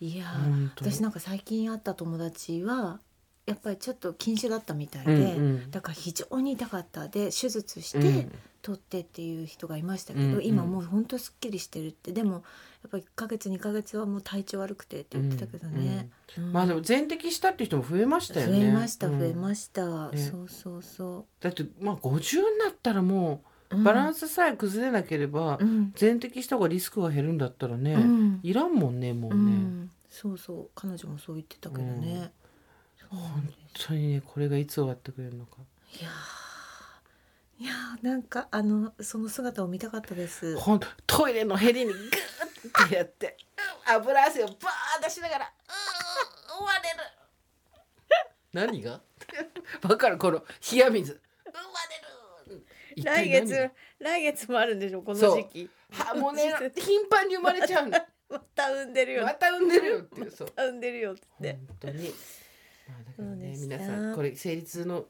[0.00, 0.26] いや
[0.76, 3.00] 私なんか最近会った友達は
[3.48, 5.70] やっぱりちょっと禁酒だったみたいで、うんうん。
[5.70, 8.32] だから非常に痛かったで手術して、うん。
[8.60, 10.44] 取ってっていう人がいましたけど、うんうん。
[10.44, 12.12] 今もうほんとすっきりしてるって。
[12.12, 12.38] でもや
[12.88, 16.52] っぱり1ヶ月2ヶ月はもう体調悪くてって言ってたけどね、うん。
[16.52, 18.66] まあでも全摘したっていう人も増えましたよ増ね。
[18.66, 20.18] えましたうん増えました、ね。
[20.18, 23.38] そうそうそだってまあ50になったらもう、う
[23.70, 25.92] バランスさえ崩れなければ、うん。
[25.94, 28.40] 全摘した方がリスクが減るんだったらね、うん。
[28.42, 29.90] いらんもんねもううね、ん。
[30.08, 30.70] そうそう。
[30.74, 32.32] 彼女もそう言ってたけどね、
[33.10, 33.52] 本
[33.86, 35.56] 当にねこれがいつ終わってくれるのか。
[36.00, 37.64] いやー。
[37.64, 40.56] いやーなんかあのその姿を見たかったです。
[40.56, 43.36] ほんとトイレのヘリにグーってやって
[43.88, 43.94] うん。
[43.96, 45.52] 油汗をバー出しながら
[46.60, 46.96] うん割れる。
[48.52, 49.00] 何が？
[49.88, 50.16] わかる？
[50.18, 51.12] この冷や水。
[51.12, 51.52] うん。
[51.52, 52.07] 割れる
[53.00, 53.50] 一体何？
[53.50, 55.70] が来月もあるんでしょこそう時期。
[55.90, 59.24] はもうね 頻繁に生まれちゃうのまた産んでるよ。
[59.24, 61.58] また産んでるよっていうそう産んでるよって。
[61.66, 62.14] 本当に、
[62.88, 65.06] まあ、だからね皆さんこれ生理痛の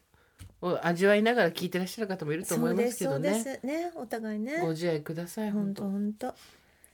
[0.60, 4.60] を味わいながら聞いてらっしゃる方もいると思いますけどそうねですねお互いね。
[4.60, 6.34] ご自愛ください本当本当。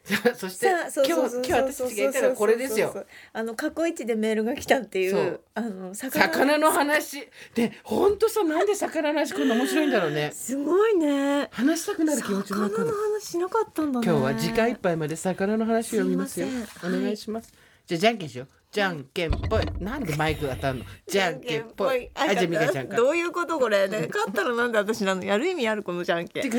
[0.37, 3.07] そして今日今日私たちが言ったのはこれですよ。
[3.33, 5.21] あの過去一でメールが来たっていそう。
[5.23, 7.27] うあの魚魚の話。
[7.55, 10.31] で本当さなんで魚の話こんな面白いんだろうね。
[10.37, 11.49] すごいね。
[11.53, 14.07] 話したくなる気持ち魚のる話しなかったんだね。
[14.07, 16.49] 今日は時間いっぱいまで魚の話を読みますよ。
[16.49, 17.03] すおん。
[17.03, 17.51] 願いします、
[17.87, 18.49] じゃあじゃんけんしよう。
[18.73, 19.63] じゃんけんぽい。
[19.79, 20.85] なんでマイクが当たるの？
[21.07, 22.11] じゃんけんぽい。
[22.13, 23.01] あじゃあミカちゃんから。
[23.03, 23.89] どういうことこれ？
[23.89, 25.25] ね勝ったらなんで私なの？
[25.25, 26.53] やる意味あるこのじゃんけん。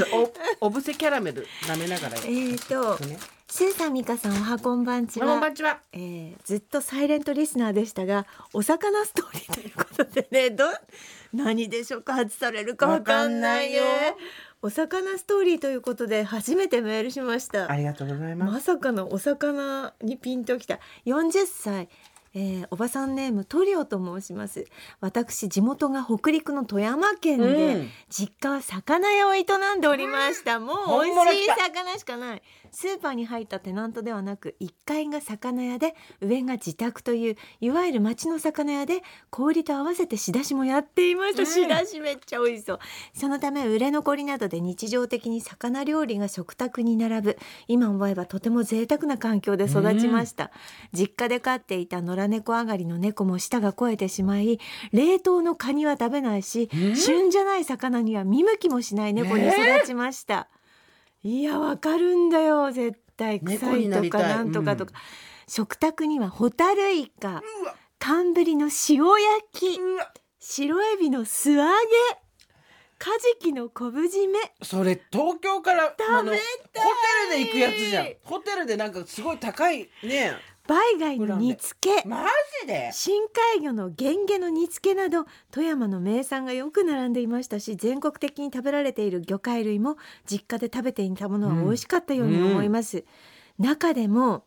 [0.62, 5.80] おおぶせキャラメル舐めながらえーとねスーさんみかさんおはこんばんちこんはばんちは。
[5.94, 10.66] えーずっとサイレントリスナーでしたがお魚ストーリーということでねど
[11.32, 13.84] 何で触発されるかわかんないよ。
[14.62, 17.72] お魚ストーリーということで初めてメールしました。
[17.72, 18.52] ありがとうございます。
[18.54, 20.80] まさかのお魚にピンときた。
[21.06, 21.88] 40歳、
[22.34, 24.66] えーおばさんネームトリオと申します。
[25.02, 27.90] 私地元が北陸の富山県で、うん。
[28.10, 29.44] 実家は魚屋を営
[29.78, 32.42] んでおりました、もう美味しい魚しかない
[32.76, 41.48] スーパーに入ったテナントではなく1階が魚屋で上が自宅といういわゆる町の魚屋で小売りと合わせて仕出しもやっていました、うん。
[41.48, 42.80] 仕出しめっちゃ美味しそう。
[43.14, 47.38] そのため売れ残りなどで日常的に魚料理が食卓に並ぶ。
[47.70, 50.52] 今思えばとても贅沢な環境で育ちました、
[50.92, 54.60] 実家で飼っていた野良猫上がりの猫も舌が肥えてしまい
[54.92, 56.96] 冷凍のカニは食べないし、うん。
[56.98, 60.50] 旬じゃない魚には見向きもしない猫に育ちました、
[61.26, 62.72] いやわかるんだよ。
[62.72, 63.40] 絶対。
[63.42, 65.00] 猫臭いとかなんとかとか、うん
[65.48, 67.42] 食卓にはホタルイカ。
[68.00, 69.16] 寒ブリの塩焼
[69.54, 69.80] き。
[70.40, 71.72] 白エビの素揚げ。
[72.98, 74.40] カジキの昆布締め。
[74.64, 76.38] それ東京からあのホべ
[76.74, 76.88] たい。
[77.30, 78.08] テルで行くやつじゃん。
[78.24, 80.34] ホテルでなんかすごい高いね
[80.68, 82.08] 売貝の煮付け。
[82.08, 82.26] マ
[82.62, 82.90] ジで？
[82.92, 83.22] 深
[83.56, 93.06] 海魚のゲンゲの煮付けなど富山の名産がよく並んでいましたし全国的に食べられている魚介類も実家で食べていたものは美味しかったように思います、
[93.60, 94.46] 中でも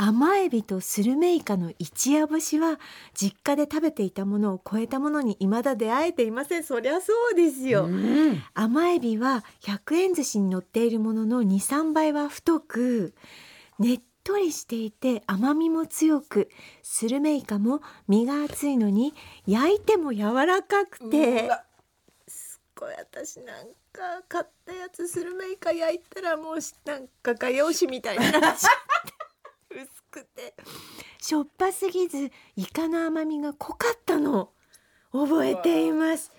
[0.00, 2.78] 甘エビとスルメイカの一夜干しは
[3.14, 6.62] 実家で食べていたものを超えたものに未だ出会えていません。
[6.62, 8.40] そりゃそうですよ、うん。
[8.54, 13.14] 甘エビは100円寿司に乗っているものの23倍は太く
[13.80, 16.50] ねっとりしていて甘みも強く
[16.82, 19.14] スルメイカも身が厚いのに
[19.46, 21.64] 焼いても柔らかくうてわ。
[22.26, 28.52] すっごい私なんか買ったやつスルメイカ焼いたらもうしなんか画用紙みたいになっちゃっ
[29.70, 29.80] て。
[29.80, 30.54] 薄くて。
[31.22, 34.52] しょっぱすぎずイカの甘みが濃かったの。
[35.10, 36.32] 覚えています。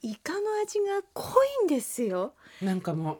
[0.00, 2.32] イカの味が濃いんですよ。
[2.62, 3.18] なんかもう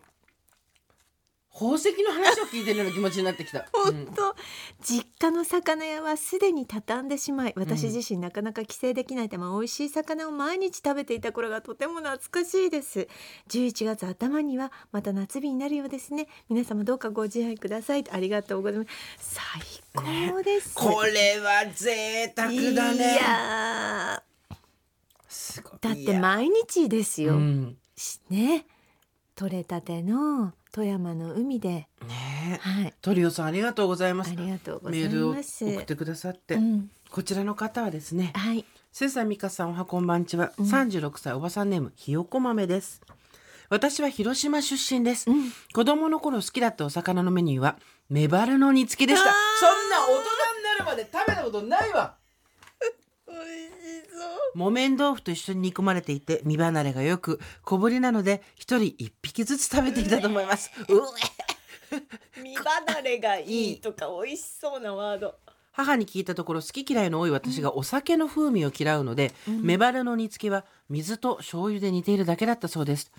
[1.54, 3.64] 宝石の話を聞いてるような気持ちになってきた。
[3.72, 4.34] 本当、
[4.82, 9.28] 実家の魚屋はすでに畳んでしまい私自身なかなか帰省できない。
[9.28, 13.06] ため美味しい魚を毎日食べていた頃がとても懐かしいです。
[13.48, 16.26] 11月頭にはまた夏日になるようですね。
[16.48, 18.04] 皆様どうかご自愛ください。
[18.10, 18.86] ありがとうございま
[19.18, 19.40] す。
[19.94, 23.16] 最高です、これは贅沢だいね。
[23.16, 24.22] や
[25.28, 25.72] すごい。
[25.74, 27.78] ーだって毎日ですよ、うん。
[27.96, 28.66] しね。
[29.36, 31.68] 取れたての富山の海で。
[31.68, 31.88] ね
[32.52, 32.58] え。
[32.60, 32.94] はい。
[33.00, 34.32] トリオさんありがとうございます。
[34.32, 36.90] ありがとうございメールをます送ってくださって、うん。
[37.12, 38.64] こちらの方はですねはい。
[38.90, 43.00] スーさん美香さんおはこんばんちは、36歳おばさんネームひよこ豆です。
[43.68, 45.52] 私は広島出身です、うん。
[45.72, 47.76] 子供の頃好きだったお魚のメニューは
[48.10, 49.30] メバルの煮付けでした。
[49.30, 50.22] そんな大人
[50.58, 52.16] になるまで食べたことないわ
[54.54, 60.70] 木綿豆腐と一緒に煮込まれていて身離れがよく小ぶりなので一人一匹ずつ食べていたと思います。
[60.88, 60.94] う
[61.92, 62.02] え。
[62.42, 65.34] 身離れがいいとか美味しそうなワード。
[65.72, 73.10] 母に聞いたところ好き嫌いの多い私がお酒の風味を嫌うので、メバルの煮付けは水と醤油で煮ているだけだったそうです。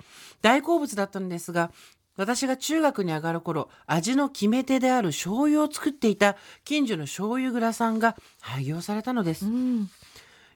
[0.41, 1.71] 大好物だったのですが
[2.17, 9.89] 私が中学に上がる頃味の決め手である醤油を作っていた近所の醤油蔵さんが廃業されたのです、うん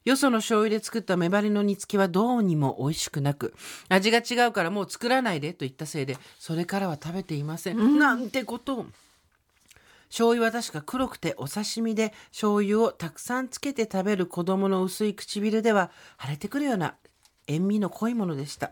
[0.06, 3.54] よその醤油で作ったメバルの煮付けはどうにも美味しくなく
[3.90, 8.80] 味が違うからもう作らないでと言ったせいでそれからは食べていません、なんてこと。
[8.80, 8.86] を
[10.10, 16.96] 醤油は確か黒くてお刺身で醤油をたくさんつけて食べる子供の薄い唇では腫れてくるような
[17.48, 18.72] 塩味の濃いものでした、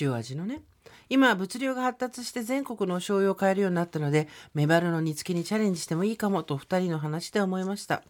[0.00, 0.62] 塩味のね。
[1.08, 8.02] 今は物流が発達して全国のお醤油を買えるようになったのでメバルの煮付けにチャレンジしてもいいかもと二人の話で思いました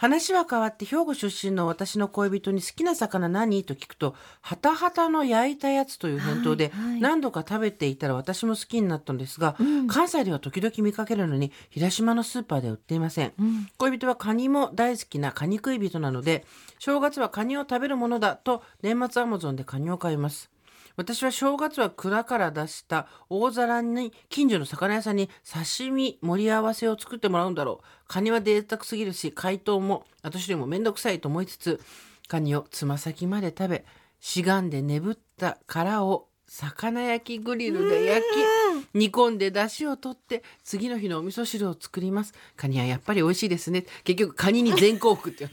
[0.00, 3.64] 話は変わって兵庫出身の私の恋人に好きな魚何？
[3.64, 9.56] と聞くとハタハタの焼いたやつという返答で何度か食べていたら私も好きになったのですが、
[9.88, 13.34] 関西では時々見かけるのに広島のスーパーでは売っていません、
[13.76, 16.46] 恋人はカニも大好きなカニ食い人なので
[16.78, 20.48] 正月はカニを食べるものだと年末アマゾンでカニを買います
[20.96, 27.86] 私は正月は蔵から出した大皿に近所の魚屋さんに刺身盛り合わせを作ってもらうんだろう。
[28.08, 31.80] カニは贅沢すぎるし解凍も私よりも面倒くさいと思いつつ
[32.28, 33.84] カニをつま先まで食べ
[34.20, 38.24] しがんで眠った殻を魚焼きグリルで焼き
[38.94, 42.34] 煮込んで出汁を取って次の日のお味噌汁を作ります。
[42.56, 43.86] カニはやっぱり美味しいですね。
[44.04, 45.50] 結局カニに全幸福っていう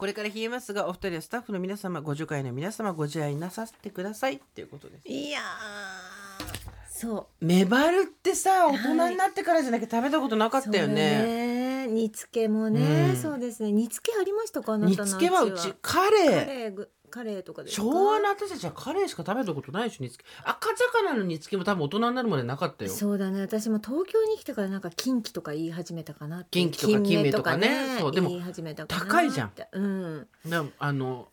[0.00, 5.06] これから冷えますがお二人はスタッフの皆様ご助会の皆様ご自愛なさってくださいっていうことです。
[5.06, 6.90] いやー。
[6.90, 11.86] そメバルってさ大人になってからじゃなきゃ食べたことなかうったよそうねね。
[11.88, 13.16] 煮付けもね、うん。
[13.16, 13.72] そうですね。
[13.72, 16.46] 煮付けありましたかあな煮たの付けはうちカカレー。
[16.46, 17.70] レーぐカレーとかで。
[17.70, 20.30] すか昭和の私たちはカレーしか食べたことないでしょ煮付け。
[20.44, 22.90] 赤魚の煮付けも多分大人になるまでなかったよ。
[22.90, 23.40] そうだね。
[23.40, 26.48] 私も東京に来てからなんか近畿とか言い始めたかなって。
[26.52, 27.98] 近畿とか金目とかね。
[27.98, 29.52] そうでも言い始めたかな高いじゃん。
[29.72, 30.28] うん。
[30.46, 31.28] なあの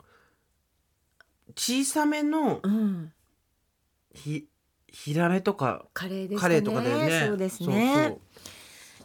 [1.55, 3.13] 小さめのうん。
[4.13, 4.47] ひ
[4.91, 7.25] ヒラメとかカレーですカレーとかだよね。
[7.27, 8.17] そうですね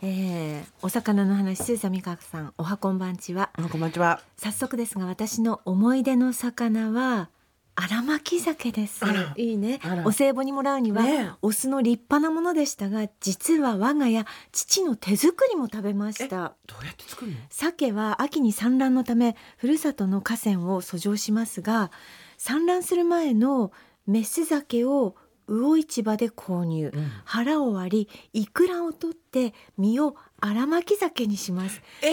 [0.05, 3.51] えーお魚の話スーサミカさんおはこんばんちは。
[3.55, 4.21] あこんばんちは。
[4.37, 7.31] 早速ですが私の思い出の魚は
[7.77, 9.05] 荒巻鮭です。
[9.37, 9.79] いいね。
[10.05, 11.31] お歳暮にもらうには、ねえ。
[11.41, 16.57] オスの立派なものでしたが実は我が家父の手作りも食べました。
[16.67, 17.37] どうやって作るの？
[17.49, 21.93] 鮭は秋に産卵のためふるさとの河川を遡上しますが
[22.38, 23.71] 産卵する前の
[24.09, 25.15] メス鮭を
[25.53, 27.11] 魚市場で購入、うん。
[27.25, 31.81] 腹を割りイクラを取って身を荒巻鮭にします。
[32.02, 32.09] え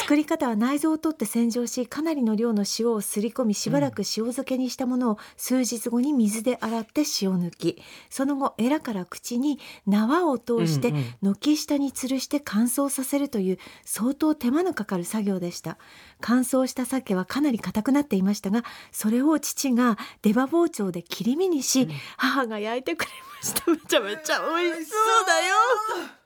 [0.00, 7.82] 作り方は内臓を取って洗浄しかなりの量の塩をすり込みしばらく塩漬けにしたものを数日後に水で洗って塩抜き。
[8.10, 9.58] その後エラから口に
[9.88, 15.76] 縄を通して軒下に吊るして乾燥させるという相当手間のかかる作業でした。
[16.20, 23.68] 乾燥した鮭はかなり硬くなっていましたがそれを父が出刃包丁で切り身にし、母が焼いてくれました。
[23.68, 26.24] めちゃめちゃ美味しそうだよ。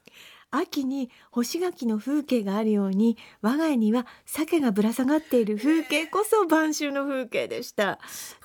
[0.51, 8.01] 秋に干し柿の風景があるように我が家には鮭がぶら下がっている風景こそ晩秋の風景でした。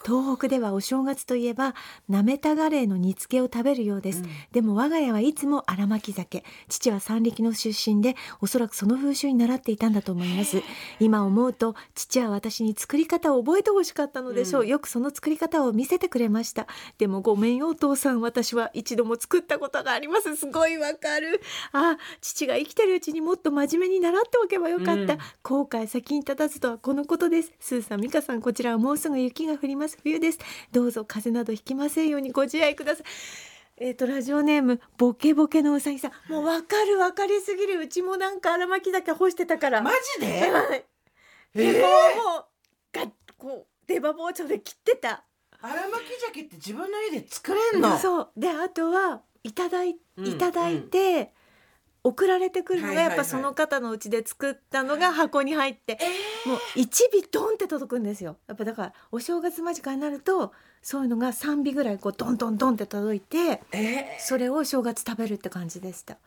[0.06, 1.74] 東北ではお正月といえば
[2.08, 10.62] なめたがれの煮付けを食べるようです、でも我が家はいつも荒巻鮭父は三陸の出身でおそらくその風習に習っていたんだと思います。
[11.00, 16.68] 今思うと父は私に作り方を覚えてほしかったのでしょう、よくその作り方を見せてくれました。
[17.00, 18.22] でもごめんよお父さん。
[18.22, 20.36] 私は一度も作ったことがあります。
[20.36, 21.42] すごいわかる。
[21.72, 25.20] あ父が生きてるうちにもっと真面目に習っておけばよかった、うん。
[25.42, 27.52] 後悔先に立たずとはこのことです。
[27.60, 29.98] スーさん美香さんこちらはもうすぐ雪が降ります。
[30.02, 30.40] 冬です。
[30.72, 33.06] どうぞ風邪などひきませんようにご自愛ください。
[33.78, 36.32] えっ、とラジオネームボケボケのうさぎさん。
[36.32, 37.80] もうわかるわかりすぎる。
[37.80, 39.82] うちもなんか荒巻だけ干してたから。
[39.82, 40.52] マジで？
[40.52, 40.86] はい。
[41.56, 42.46] えでこうもう
[42.92, 45.24] ガッこう出刃包丁で切ってた。
[45.60, 47.98] 荒巻鮭って自分の家で作れんの？
[47.98, 48.30] そう。
[48.38, 51.34] であとはいただいうんいただいて、
[52.04, 55.98] 送られてくるのがやっぱその方のうちで作ったのが箱に入って、
[56.46, 58.38] もう一尾ドンって届くんですよ。
[58.48, 66.18] やっぱだからお正月間近になるとそういうのが3尾ぐらいこうドンドンドンって届いてえそれを正月食べるって感じでした、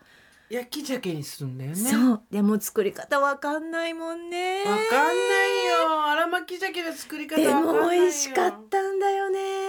[0.51, 1.77] ー、焼き鮭にするんだよね。
[1.77, 2.23] そう。
[2.31, 4.65] でも作り方わかんないもんね。
[4.65, 6.05] わかんないよ。
[6.07, 9.66] 荒巻き鮭の作り方でも美味しかったんだよね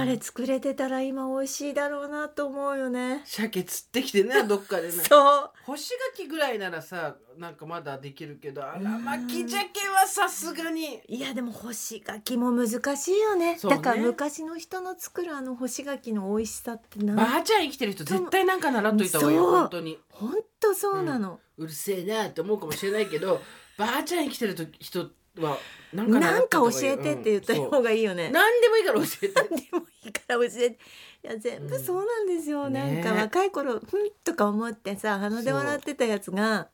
[0.00, 3.22] あれ作れてたら今美味しいだろうなと思うよね。
[3.24, 4.92] 鮭釣ってきてねどっかでね。
[5.08, 5.50] そう。
[5.64, 11.00] 干し柿ぐらいならさなんかまだできるけど荒巻き鮭はさすがに。
[11.08, 13.58] いやでも干し柿も難しいよね。
[13.58, 13.76] そうね。
[13.76, 19.52] だから昔の人の作るあの干し柿の美味しさってばなあちゃん生きてる人絶対なんか習っといた方がいいよそう。
[19.52, 19.98] 本当に。
[20.10, 23.40] ほんとそうなの、うるせえなって思うかもしれないけど
[23.76, 25.58] ばあちゃん生きてると人は
[25.92, 28.32] なんか習なんか教えてって言ったうん方がいいよね、そう。
[28.32, 29.34] 何でもいいから教えて。
[29.40, 30.78] 何でもいいから教えて。
[31.24, 32.72] いや全部そうなんですよ、うん。
[32.72, 36.68] なんかね若い頃ふんとか思ってさ鼻で笑ってたやつが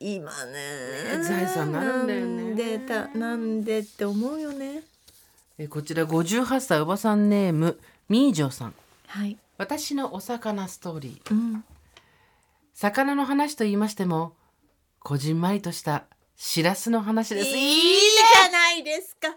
[0.00, 0.52] 今ね。
[1.18, 2.42] ね財産になるんだよね。
[2.42, 4.82] なんでたなんでって思うよね。
[5.58, 8.74] えこちら58歳おばさんネームみーじょうさん。
[9.06, 11.34] はい、私のお魚ストーリー。
[11.34, 11.64] うん、
[12.74, 14.34] 魚の話と言いましても
[15.00, 16.04] こじんまりとした
[16.40, 17.48] しらすの話です。
[17.48, 19.36] いいじゃないですか。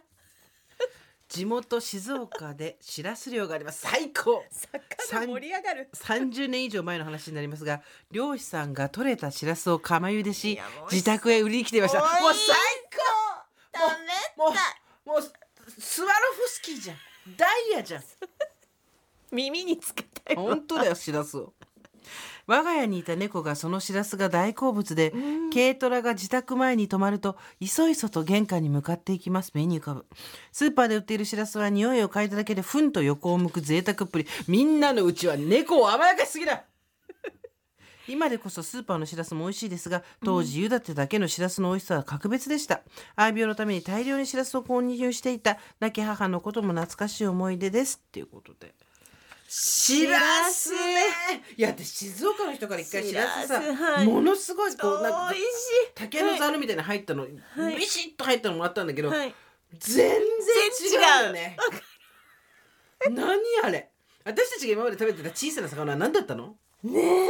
[1.28, 3.82] 地元静岡でしらす漁があります。
[3.90, 4.46] 最高。
[5.10, 5.90] 魚盛り上がる。
[5.96, 10.60] 30年以上前の話になりますが漁師さんが取れたしらすを釜茹でし
[10.92, 12.02] 自宅へ売りに来ていました。
[12.02, 12.56] もうおいし最
[13.72, 13.80] ダ
[14.38, 14.58] 高もうメ
[15.04, 16.98] もうスワロフスキーじゃん。
[17.36, 18.04] ダイヤじゃん。
[19.34, 21.56] 耳につけたいわ本当だよしらすを
[22.52, 25.14] 我が家にいた猫がそのしらすが大好物で、
[25.54, 29.54] 軽トラが自宅前に止まるといそいそと玄関に向かっていきます。
[29.54, 30.06] 目に浮かぶ。
[30.52, 34.28] スーパーで売っているしらすは匂いを嗅いだだけでふんと横を向く贅沢っぷり。
[34.50, 36.66] みんなのうちは猫を甘やかしすぎだ。
[38.10, 42.82] 今でこそスーパーのしらすも美味しいですが当時茹だてだけのしらすの美味しさは格別でした。
[43.16, 48.02] 愛病のために大量にしらすを購入していた亡き母のことも懐かしい思い出です。
[48.06, 48.76] っていうことで
[49.54, 50.78] しらすね。
[51.58, 53.60] いやで静岡の人から一回しらすさ
[54.06, 55.34] ものすごいこうなんか
[55.94, 57.76] 竹のザルみたいなの入ったの、はい。
[57.76, 59.36] ビシッと入ったのもらったんだけど、はい。
[59.78, 61.58] 全然違うよね
[63.10, 63.28] 何
[63.64, 63.90] あれ。
[64.24, 66.56] 私たちが今まで食べてた小さな魚は何だったの？
[66.84, 67.28] ねえ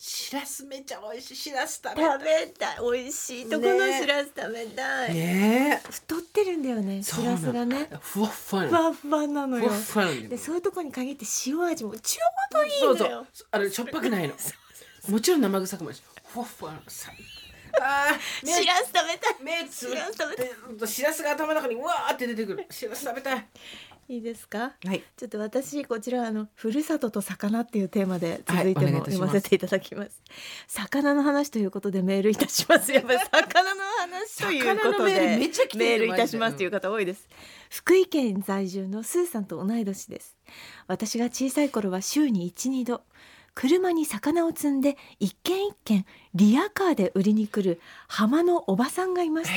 [0.00, 1.36] しらすめちゃ美味しい。
[1.36, 2.18] しらす食べたい。
[2.20, 2.76] 食べたい。
[2.92, 3.50] 美味しい。
[3.50, 5.82] とこのしらす食べたい、ね。
[5.84, 7.02] え太ってるんだよね。
[7.02, 7.90] しらすがね。
[8.00, 9.68] ふわっふわふわふわなのよ。
[9.68, 10.28] ふわっふわなんだよ。
[10.30, 12.20] でそういうとこに限って塩味もちょ
[12.52, 13.26] うどいいそうそんだよう。
[13.50, 14.34] あれしょっぱくないの。
[15.08, 15.96] もちろん生臭くもない。
[15.96, 16.82] しふわっふわなの。
[16.86, 17.10] さ
[17.80, 18.08] あ
[18.44, 19.36] しらす食べたい。
[19.42, 19.96] 目つぶっ
[20.78, 22.66] てしらすが頭の中にうわーって出てくる。
[22.70, 23.46] しらす食べたい
[24.10, 24.72] いいですか？
[24.86, 30.22] はいちょっと私こちらあのふるさとと魚っていうテーマで続いても読いたしませていただきます。
[30.66, 32.90] 魚の話ということでメールいたします。
[32.90, 37.28] やっぱり魚の話ということ魚のメールでメールいたしますという方多いです。
[37.68, 40.38] 福井県在住のスーさんと同い年です。
[40.86, 43.02] 私が小さい頃は週に1、2度
[43.54, 49.54] 車に魚を積んで一軒一軒リアカーで売りに来る浜のおばさんがいました。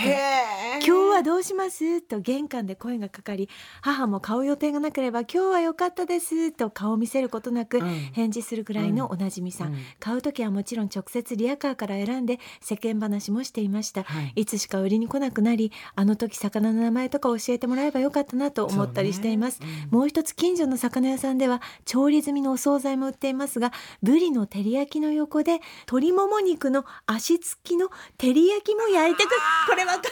[0.80, 2.02] 今日はどうします？
[2.02, 3.50] と玄関で声がかかり
[3.82, 7.90] 母も買う予定がなければ今日は良かったですと顔を見せることなくうん。
[8.14, 9.80] 返事するくらいのおなじみさん、うん。
[10.00, 14.34] 買う時はもちろん直接リアカーから選んで世間話もしていました、はい。
[14.42, 19.88] いつしか売りに来なくなりあの時魚の名前とか教えてもらえばよかったなと思ったりしています、そうね。
[19.92, 29.30] もう一つ近所の魚屋さんでは調理済みのお惣菜も売っていますがブリの照り焼きの横で鶏もも肉の足つきの照り焼きも焼いてく
[29.68, 30.04] これわかり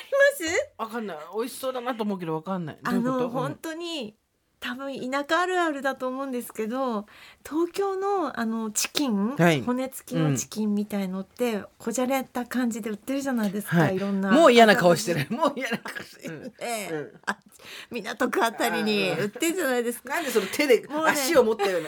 [0.41, 0.71] ます？
[0.77, 1.17] わかんない。
[1.37, 2.77] 美味しそうだなと思うけどわかんない。
[2.83, 3.23] あどういうこと？
[3.25, 4.15] の本当に
[4.61, 7.05] 多分田舎あるあるだと思うんですけど
[7.47, 9.61] 東京のあのチキン、はい。
[9.61, 13.95] 骨付きのチキンみたいのって、こじゃれた感じで売ってるじゃないですか、はい。
[13.95, 15.27] い、ろんなもう嫌な顔してる。
[15.29, 16.93] もう嫌な顔してる、え え。
[16.93, 17.19] うん。
[17.25, 17.37] あ
[17.89, 20.15] 港区あたりに売ってるじゃないですか？
[20.15, 21.87] なんでその手で足を持ったような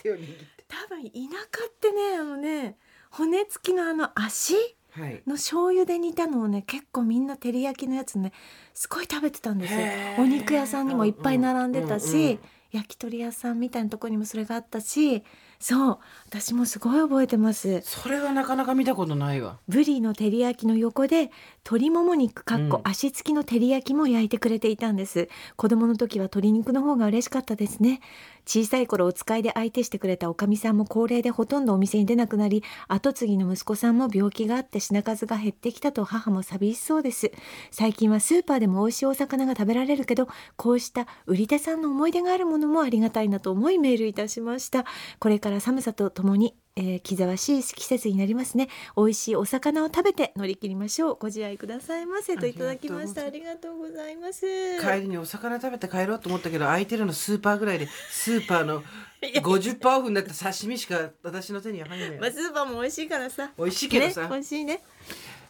[0.00, 2.76] 手を握って 多分田舎ってねあのね
[3.16, 4.54] 骨付きのあの足
[4.90, 5.22] はい。
[5.26, 8.32] の醤油で煮たのをね結構みんな照り焼きのやつね
[8.72, 9.80] すごい食べてたんですよ。
[10.18, 12.38] お肉屋さんにもいっぱい並んでたし、うんうんうん。
[12.72, 15.22] 焼き鳥屋さんみたいなとこにもそれがあったし
[15.58, 15.98] そう
[16.28, 17.80] 私もすごい覚えてます。
[17.82, 19.58] それはなかなか見たことないわ。
[19.68, 21.30] ブリの照り焼きの横で
[21.64, 22.90] 鶏もも肉かっこうん。
[22.90, 25.28] 足付きの照り焼きも焼いてくれていたんです。
[25.56, 28.00] 子供の時は鶏肉の方が嬉しかったですね
[28.46, 37.32] 小さい頃お使いで相手してくれたおかみさんも高齢でほとんどお店に出なくなり後継ぎの息子さんも病気があって品数が減ってきたと母も寂しそうです。
[37.70, 44.84] 最近はスーパーでも美味しいお魚が食べられるけどこうした売り手さんの思い出があるものもありがたいなと思いメールいたしました。
[45.18, 48.68] これから寒さとともにえー気ぜわしい季節になりますね。
[48.96, 51.16] 美味しいお魚を食べて乗り切りましょう。
[51.18, 52.36] ご自愛くださいませ。
[52.36, 53.22] といただきました。
[53.22, 54.44] あありがとうございます。
[54.80, 58.82] 帰りにお魚食べて帰ろうと思ったけど空いてるのスーパーぐらいでスーパーの
[59.22, 63.50] 50%オフになった刺身しか私の手には入んないまあスーパーも美味しいからさ。
[63.56, 64.22] 美味しいけどさ。
[64.22, 64.82] ね、美味しいね。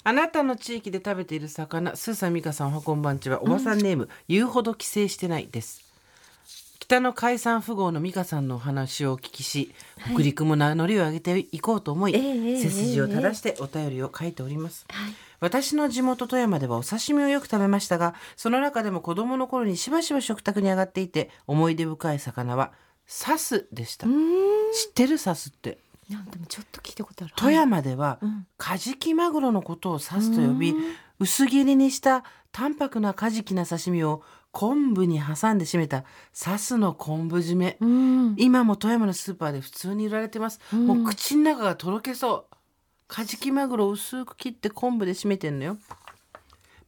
[0.04, 3.42] あなたの地域で食べている魚スーサミカさんおはこんばんちは。
[3.42, 5.85] おばさんネーム、言うほど帰省してないです
[6.86, 9.74] 北の海産富豪の美香さんのお話をお聞きし、
[10.14, 15.12] 北陸も名乗りを上げていこうと思い、ええええ背筋を正してお便りを書いております、はい。
[15.40, 22.70] 私の地元富山ではお刺身をよく食べましたがその中でも子供の頃にしばしば食卓に上がっていて思い出深い魚は
[23.04, 24.06] サスでした。
[24.06, 25.78] 知ってるサスって？
[26.08, 27.34] なんでもちょっと聞いたことある。
[27.36, 28.46] 富山ではうん。
[28.58, 30.72] カジキマグロのことを指すと呼び
[31.18, 32.22] 薄切りにした
[32.52, 34.22] 淡白なカジキな刺身を
[34.52, 38.34] 昆布に挟んで締めたサスの昆布締め、うん。
[38.38, 42.56] 今も富山のスーパーで普通に売られてます、もう口の中がとろけそう。
[43.08, 45.78] カジキマグロを薄く切って昆布で締めてんのよ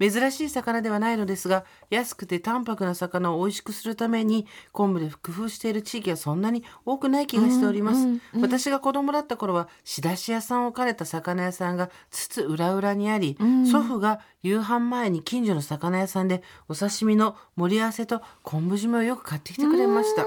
[0.00, 8.06] 珍しい魚ではないのですが安くて淡白な魚を美味しくするために昆布で工夫している地域はそんなに多くない気がしております、
[8.40, 13.36] 私が子供だった頃は仕出し屋さんを兼ねた魚屋さんがつつ裏裏にあり、
[13.70, 20.26] 祖父が夕飯前に近所の魚屋さんでお刺身の盛り合わせと昆布締めをよく買ってきてくれました。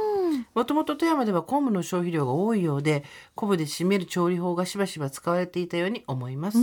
[0.54, 3.04] もともと富山では昆布の消費量が多いようで
[3.36, 6.58] 昆布で締める調理法がしばしば使われていたように思います、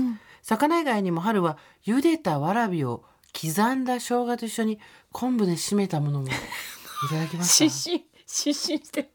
[0.49, 3.05] 魚以外にも春は茹でたわらびを
[3.39, 4.79] 刻んだ生姜と一緒に
[5.13, 6.29] 昆布で締めたものも
[7.07, 9.11] いただきました失神失神してる。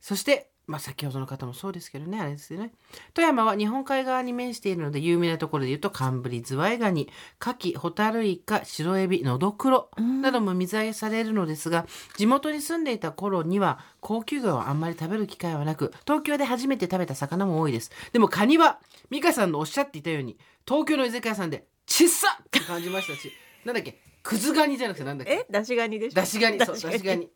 [0.00, 2.72] そして、まあ、先ほどの方もそうですけどねあれですよね。
[3.12, 7.10] 富山は日本海側に面しているので有名なところで言うと寒ブリズワイガニ
[7.40, 9.90] 牡蠣ホタルイカ白エビノドクロ
[10.22, 11.86] なども水揚げされるのですが
[12.16, 17.90] 地元に住んでいた頃には高級魚をあんまり食べる機会はなく東京で初めて食べた魚も多いです。
[18.12, 18.78] でもカニは
[19.10, 23.30] 美香さんのおっしゃっていたように東京の居酒屋さんでちっさって感じましたし
[23.66, 25.32] なんだっけくずガニじゃなくてなんだっけ？
[25.32, 26.20] え出しガニでしょ？
[26.22, 27.28] 出しガニそう出しガニ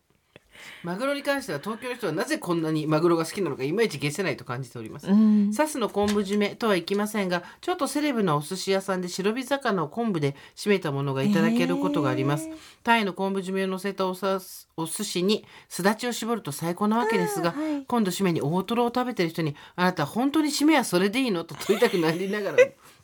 [0.83, 5.53] マグロに関しては東京の人はなぜこんなにマグロが好きなのかいまいち消せないと感じております、うん。
[5.53, 12.49] サスの昆布締めとはいきませんがちょっとセレブなお寿司屋さんで白身魚を昆布で締めたものがいただけることがあります、
[12.83, 14.41] タイの昆布締めを乗せたおさ
[14.77, 22.59] お寿司にすだちを絞ると最高なわけですが、はい今度締めに大トロを食べてる人に「あなた本当に締めはそれでいいの?」と問いたくなりながらも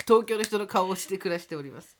[0.06, 1.96] 東京の人の顔をして暮らしております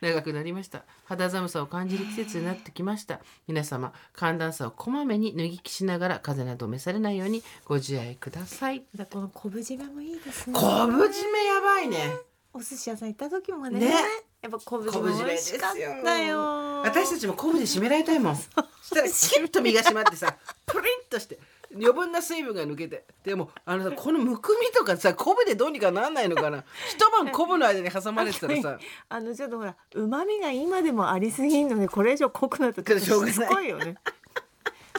[0.00, 0.84] 長くなりました。
[1.04, 3.20] 肌寒さを感じる季節になってきました。
[3.46, 8.84] 皆様寒暖差をこまめに脱ぎ着しながら風邪など召されないようにご自愛ください。
[8.94, 10.58] だこの昆布締めもいいですね。
[10.58, 12.16] 昆布締めやばいね。
[12.54, 13.94] お寿司屋さん行った時もねね。
[14.42, 16.82] やっぱ昆布締めめ美味しかったよ。
[16.82, 18.36] 私たちも昆布で締められたいもん。
[18.36, 21.38] そしたらキュッと身が締まってさプリンとして
[21.74, 23.04] 余分な水分が抜けて。
[23.24, 26.64] でもあのさこのむくみとかさ昆布でどうにかなんないのかな。
[26.88, 28.78] 一晩昆布の間に挟まれてたらさ。
[29.08, 33.34] あのちょっとほら旨味が今でもありすぎんのでこれ以上濃くなっとしょうがない。
[33.34, 33.96] しつこいよね。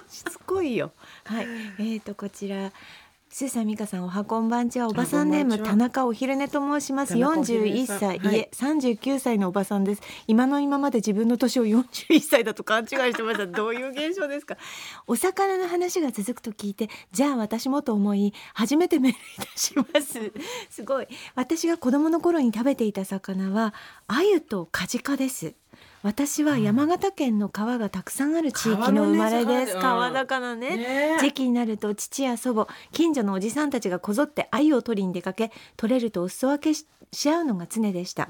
[0.08, 0.92] しつこいよ。
[1.26, 1.46] はい。
[1.46, 2.72] えーとこちら
[3.36, 4.88] スーさん美香さんおはこんばんちは。
[4.88, 7.14] おばさんネーム田中お昼寝と申します。
[7.14, 8.00] 田中お昼寝41さん。
[8.00, 8.36] 歳、はい。
[8.36, 10.04] いえ39歳のおばさんです。
[10.28, 13.48] 今の今まで自分の年を41歳だと勘違いしてました。
[13.50, 14.56] どういう現象ですか？
[15.08, 20.32] お魚の話が続くと聞いてじゃあ私もと思い初めてメールいたします。
[20.70, 21.08] すごい。
[21.34, 23.74] 私が子供の頃に食べていた魚は
[24.08, 25.56] 鮎とカジカです
[26.04, 29.74] 私は山形県の川がたくさんある地域の生まれです。
[29.78, 30.76] 川のね。
[30.76, 31.18] ね。
[31.22, 38.28] 時期になると父や祖母近所のおじさんたちがこぞって鮎を取りに出かけ取れるとお裾分けしし合うのが常でした、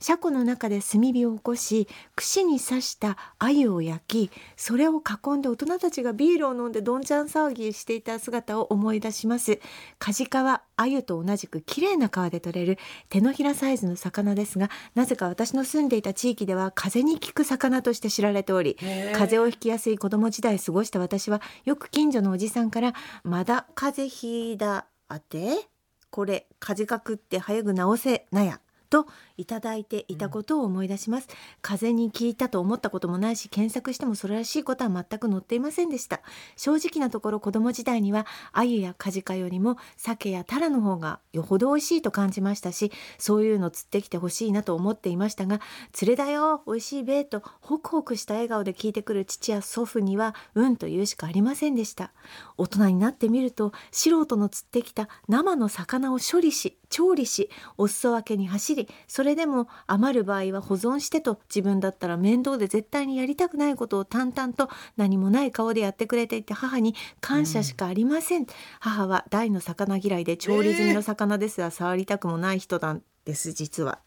[0.00, 9.60] 車庫の中で炭火を起こし串に刺した鮎を焼きそれを囲んで大人たちがビールを飲んでどんちゃん騒ぎしていた姿を思い出します。
[9.98, 12.78] カジカは鮎と同じく綺麗な川で取れる
[13.08, 25.68] 手のひらサイズの魚ですがなぜか私の住んでいた地域では風に効く魚として知られており風邪をひきやすい子供時代過ごした私はよく近所のおじさんから「まだ風邪ひいだあて
[26.10, 28.60] これ風邪かくって早く治せなや」
[28.94, 31.26] といただいていたことを思い出します、
[31.62, 36.20] 風に効いたと思ったこともないし検索してもそれらしいことは全く載っていませんでした。
[36.56, 45.60] 正直なところ子供時代には鮎やカジカよりも鮭やタラの方がよほど美味しいと感じましたしそういうの釣ってきてほしいなと思っていましたが
[45.92, 52.12] 釣れだよ美味しいべとホクホクした笑顔で聞いてくる父や祖父にはうんと言うしかありませんでした。
[52.56, 68.46] 大人になってみると素人の釣ってきた生の魚を処理し調理しお裾分けに走りそれでも余る場合は保存してと自分だったら面倒で絶対にやりたくないことを淡々と何もない顔でやってくれていて母に感謝しかありません、
[68.78, 73.98] 母は大の魚嫌いで調理済みの魚ですが、触りたくもない人なんです実は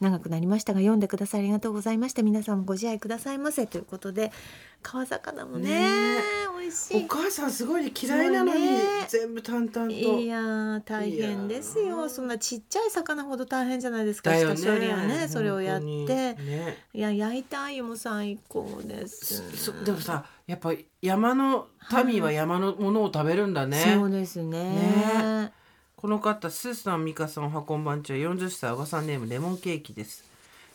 [0.00, 2.22] 長くなりましたが読んでくださりありがとうございました。
[2.22, 3.66] 皆さんもご自愛くださいませ。
[3.66, 4.32] ということで
[4.80, 6.18] 川魚もねね
[6.60, 7.04] 美味しい。
[7.04, 8.78] お母さんすごいね嫌いなのにね。
[9.08, 9.92] 全部淡々と。
[9.92, 12.08] いやー大変ですよ。
[12.08, 14.40] そんなちっちゃい魚ほど大変じゃないですかね。
[14.40, 15.28] 下処理はね。
[15.28, 15.86] それをやって。
[15.86, 16.76] ね。
[16.94, 19.56] いや焼いた鮎も最高です。
[19.56, 21.66] そでもさやっぱ山の
[22.06, 24.72] 民は山のものを食べるんだね、そうですね。
[24.72, 25.52] ね
[26.00, 28.18] この方スーさんミカさんおはこんばんちは。
[28.18, 30.27] 40歳おばさんネームレモンケーキです。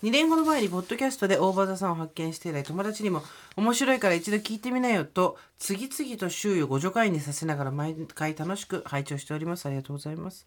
[0.04, 3.24] 2年ほど前にポッドキャストで大場座さんを発見して以来友達にも
[3.56, 9.66] 面白いから一度聞いてみなよと次々と周囲をご助会にさせながら毎回楽しく拝聴しております。
[9.66, 10.46] ありがとうございます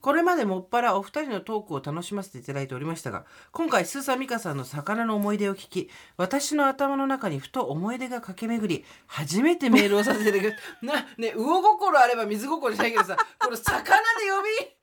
[0.00, 13.92] これまでもっぱらお二人のトークを楽しませていただいておりましたが今回スーサミカさんの魚の思い出を聞き私の頭の中にふと思い出が駆け巡り初めてメールをさせていただきましたなね魚心あれば水心しないけどさ この魚で
[14.30, 14.76] 呼び？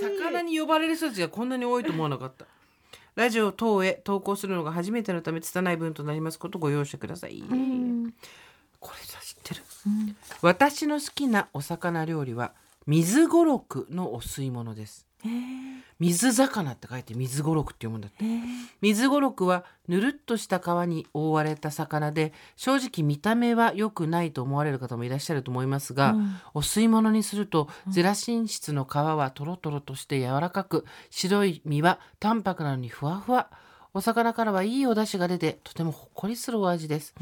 [0.00, 2.46] 魚に呼ばれる人たちがこんなに多いと思わなかった
[3.16, 8.14] ラジオ等へ投稿するのが初めてのため拙い文となりますことをご容赦ください、うん。
[8.78, 9.62] これさ知ってる？
[9.86, 10.16] うん。
[10.42, 12.52] 私の好きなお魚料理は
[12.86, 15.05] 水ごろくのお吸い物です
[15.98, 18.24] 水魚って書いて水ごろくって読むんだって。
[18.82, 26.36] 水ごろくはぬるっとした皮に覆われた魚で正直見た目は良くないと思われる方もいらっしゃると思いますが、うん。
[26.54, 33.48] お吸い物にするとゼラチン質の皮はトロトロとして柔らかく白い身は淡白なのにふわふわ
[33.96, 37.14] お魚からはいいお出汁が出てとてもほっこりするお味です、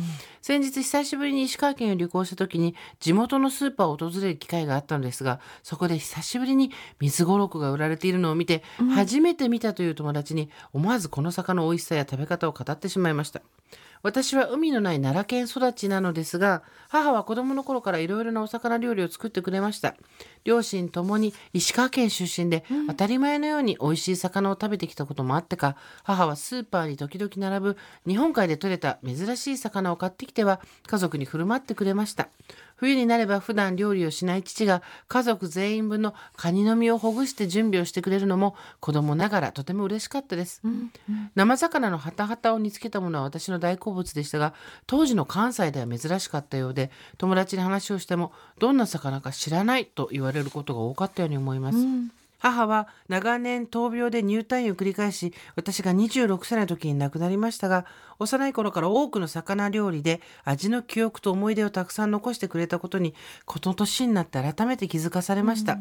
[0.43, 13.41] 先日久しぶりに石川県を旅行した時に地元のスーパーを訪れる機会があったのですがそこで久しぶりに水ごろくが売られているのを見て、初めて見たという友達に思わずこの魚の美味しさや食べ方を語ってしまいました
[14.05, 16.63] 私は海のない奈良県育ちなのですが
[16.95, 19.97] 母は子供の頃からいろいろなお魚料理を作ってくれました。
[20.45, 25.75] 両親ともに石川県出身で、当たり前のように美味しい魚を食べてきたこともあってか。
[26.05, 27.77] 母はスーパーに時々並ぶ
[28.07, 32.29] 日本海で採れた珍しい魚を買ってきては家族に振る舞ってくれました
[32.85, 40.61] 冬になれば普段料理をしない父が家族全員分のカニの身をほぐして準備をしてくれるのも子供ながらとても嬉しかったです、
[41.35, 44.53] 生魚のハタハタを煮つけたものは私の大好物でしたが
[44.87, 51.79] 当時の関西では珍しかったようで友達に話をしてもどんな魚か知らないと言われることが多かったように思います、
[52.45, 57.87] 母は長年闘病で入退院を繰り返し私が26歳の時に亡くなりましたが
[58.19, 63.15] 幼い頃から多くの魚料理で味の記憶と思い出をたくさん残してくれたことに
[63.47, 65.79] この年になって改めて気づかされました、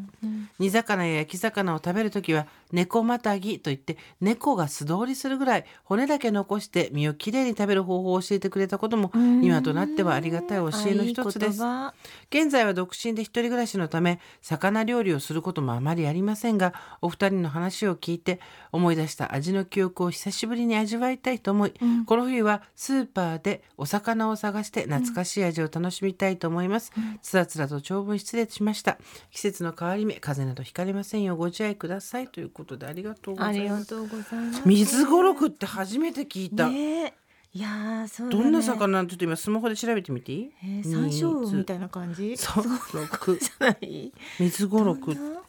[0.58, 9.12] 煮魚や焼き魚を食べる時は猫またぎといって猫が素通りするぐらい骨だけ残して身をきれいに食べる方法を教えてくれたことも
[9.42, 11.64] 今となってはありがたい教えの一つです。
[11.64, 11.94] あ
[12.32, 18.40] いい現在は独身で一人暮らしのため魚料理をすることもあまりありませんがお二人の話を聞いて
[18.72, 21.74] 思い出した味の記憶を久しぶりに味わいたいと思い、
[22.06, 26.92] この冬はスーパーでお魚を探して懐かしい味を楽しみたいと思います、
[27.22, 28.98] つらつらと長文失礼しました。
[29.32, 32.28] 季節の変わり目風邪などひかれませんようご自愛ください。
[32.28, 33.96] ということでありがとうござあいます。
[34.66, 37.14] 水ごろくって初めて聞いた、ねえ。
[37.56, 38.44] いやーそうだね。
[38.44, 40.36] どんな魚ちょっと今スマホで調べてみてい？
[40.38, 42.36] い、えー、山椒魚みたいいな感じ？
[42.36, 42.64] そう。
[44.40, 45.42] 水ごろくどんな？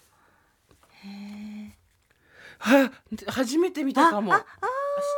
[2.59, 2.91] は
[3.27, 4.33] 初めて見たかも。
[4.33, 4.41] ああ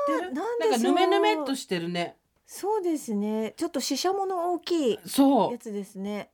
[0.09, 0.32] 知ってる？
[0.32, 2.16] なんかぬめぬめっとしてるね。
[2.47, 5.53] そうですねちょっとししゃもの大きいそう。
[5.53, 6.30] やつですね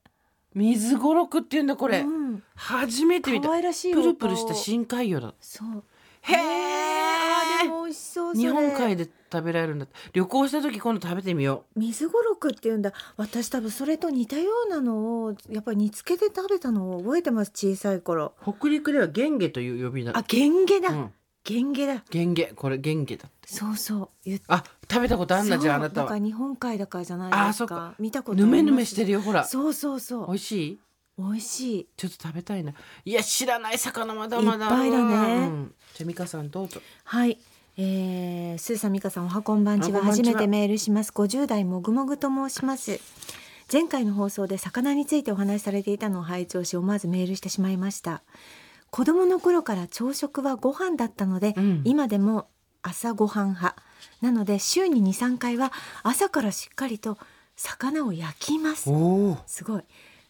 [0.54, 2.00] 水ごろくっていうんだこれ。
[2.00, 3.48] うん初めて見た。
[3.48, 5.34] 可愛らしいプルプルした深海魚だ。
[5.40, 5.84] そう
[6.22, 7.68] へあーでえ。
[7.68, 9.86] も美味しそう日本海で食べられるんだ。
[10.12, 18.52] 旅行した時今度食べてみよ水ごろくっていうんだ私多分それと似たようなのをやっぱり煮つけて食べたのを覚えてます小さい頃う。
[18.58, 20.16] 北陸ではゲンゲという呼び名。
[20.16, 21.12] あゲンゲだ、うん。
[21.44, 23.28] ゲンゲだゲンゲこれゲンゲだ。
[23.46, 26.18] そうそうあ食べたことあんなじゃああなたは。
[26.18, 29.44] 日本海だからじゃないですかあそっか見たことぬめぬめしてるよほら。
[29.44, 30.78] そうそうそう美味しい？
[31.18, 32.72] 美味しいちょっと食べたいな。
[33.04, 34.66] いや知らない魚まだまだ。
[34.66, 35.71] いっぱいだねうん
[36.02, 36.80] じゃあ美香さんどうぞ。
[37.04, 37.38] はい、
[37.76, 40.02] えー、スーさん美香さんおはこんばんちは。
[40.02, 41.12] 初めてメールします。
[41.12, 42.98] 50代もぐもぐと申します。
[43.72, 48.22] 前回の放送で魚についてお話しされていたのを拝聴し思わずメールしてしまいました。
[48.90, 51.82] 子供の頃から朝食はご飯だったので、うん。
[51.84, 52.48] 今でも
[52.82, 53.76] 朝ご飯派。
[54.20, 55.72] なので週に23回は
[56.02, 57.16] 朝からしっかりと
[57.54, 58.90] 魚を焼きます。
[59.46, 59.82] すごい。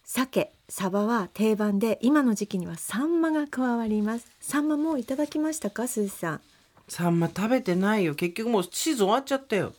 [0.05, 4.27] 鮭サバは定番で今の時期にはサンマが加わります。
[4.41, 6.41] サンマもういただきましたかスーさん？
[6.89, 8.15] サンマ食べてないよ。
[8.15, 9.75] 結局もうシーズン終わっちゃったよ。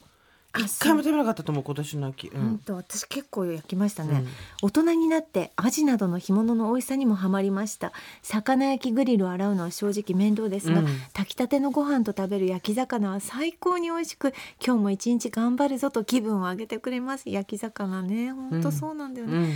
[0.51, 4.27] あ一回も食べなかったと思う今年の秋、う本ん、当私結構焼きましたね、うん。
[4.61, 7.91] 大人になってアジなどの干物の美味しさにもハマりました。
[8.21, 10.85] 魚焼きグリルを洗うのは正直面倒ですが、うん。
[11.13, 14.31] 炊きたてのご飯と食べる焼き魚は最高に美味しく
[14.63, 17.31] 今日も一日頑張るぞと気分を上げてくれます。
[17.31, 18.31] 焼き魚ね。
[18.31, 19.53] 本当そうなんだよね、うん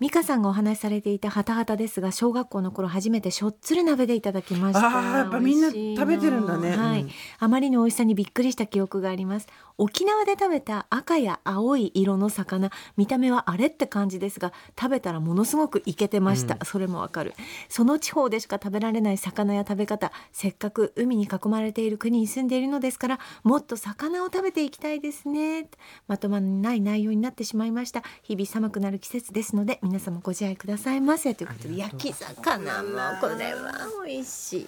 [0.00, 4.86] 美香さんがお話しされていたハタハタですが小学校の頃初めてしょっつる鍋でいただきました。
[4.86, 6.76] あーやっぱみんな食べてるんだね。
[6.76, 7.10] はい、うん。
[7.40, 9.48] あまりの美味しさにびっくりした記憶があります
[9.78, 16.66] 沖縄で食べた赤や青い色の魚見た目はあれって感じですが食べたらものすごくイケてました、うん。
[16.66, 17.34] それもわかる。
[17.68, 25.68] その地方でしか食べられない魚や食べ方せっかく海に囲まれている国に住んでいるのですからもっと魚を食べていきたいですね。
[26.08, 28.02] まとまらない内容になってしまいました。
[28.22, 31.34] 日々寒くなる季節ですので皆様ご自愛くださいませ。
[31.34, 34.66] ということで焼き魚もこれは美味し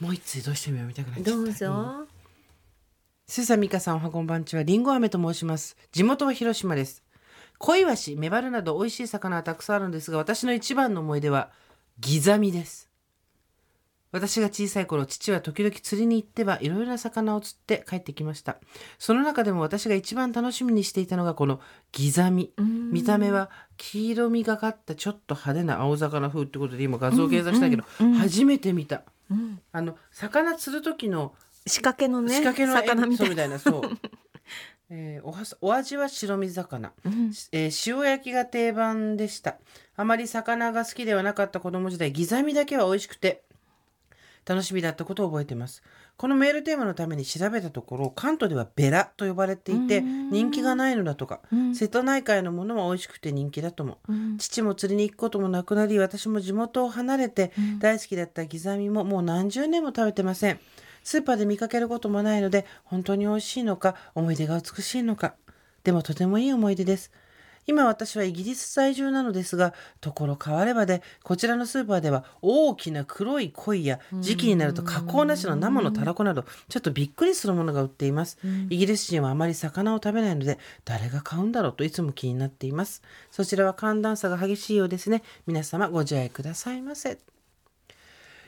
[0.00, 2.11] もう一つ移動してみようみたいないどうぞ、スー
[3.40, 5.78] さん、ミカさん、おはこんばんちは、りんご飴と申します。
[5.90, 7.02] 地元は広島です。
[7.56, 11.50] 小イワシ、メバルなど美味しい魚はたくさんあるんですが、私の一番の思い出は、
[11.98, 12.90] ギザミです。
[14.10, 18.58] 私が小さい頃、父は時々釣りに行ってはいろいろな魚を釣って帰ってきました。
[18.98, 21.58] その中でも私が一番楽しみにしていたのがこの
[21.92, 22.52] ギザミ。
[22.58, 27.84] 見た目は黄色みがかったちょっと派手な青魚風ってことで今画像計算したけど、
[28.18, 29.04] 初めて見た。
[29.30, 31.34] うん、あの、魚釣る時の
[31.66, 33.26] 仕掛けのね仕掛けの魚みたいな。
[33.26, 33.98] そうみたいなそう、
[34.90, 37.32] えーおはお味は白身魚、うん。
[37.52, 39.56] えー塩焼きが定番でした。
[39.96, 43.42] あまり魚が好きではなかった子供時代ギザミだけは美味しくて
[44.44, 45.82] 楽しみだったことを覚えています。
[46.18, 50.30] このメールテーマのために調べたところ関東ではベラと呼ばれていてうん。
[50.30, 51.74] 人気がないのだとかうん。
[51.74, 53.98] 瀬戸内海のものは美味しくて人気だとも。
[54.08, 54.36] うん。
[54.38, 57.78] 父も釣りに行くこともなくなり私も地元を離れてうん。
[57.78, 60.60] 大好きだったギザミももう何十年も食べてません
[61.02, 65.34] スーパーで見かけることもないので本当に美味しいのか思い出が美しいのか。
[65.84, 67.10] でもとてもいい思い出です。
[67.66, 78.38] 今私はイギリス在住なのですがところ変わればでこちらのスーパーでは大きな黒い鯉や時期になると加工なしの生のたらこなどちょっとびっくりするものが売っています、
[78.68, 83.02] イギリス人はあまり魚を食べないので誰が買うんだろうといつも気になっています。
[83.30, 85.22] そちらは寒暖差が激しいようですね。
[85.46, 87.18] 皆様ご自愛くださいませ。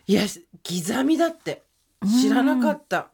[0.06, 0.22] いや
[0.64, 1.62] ギザミだって
[2.06, 3.08] 知らなかった、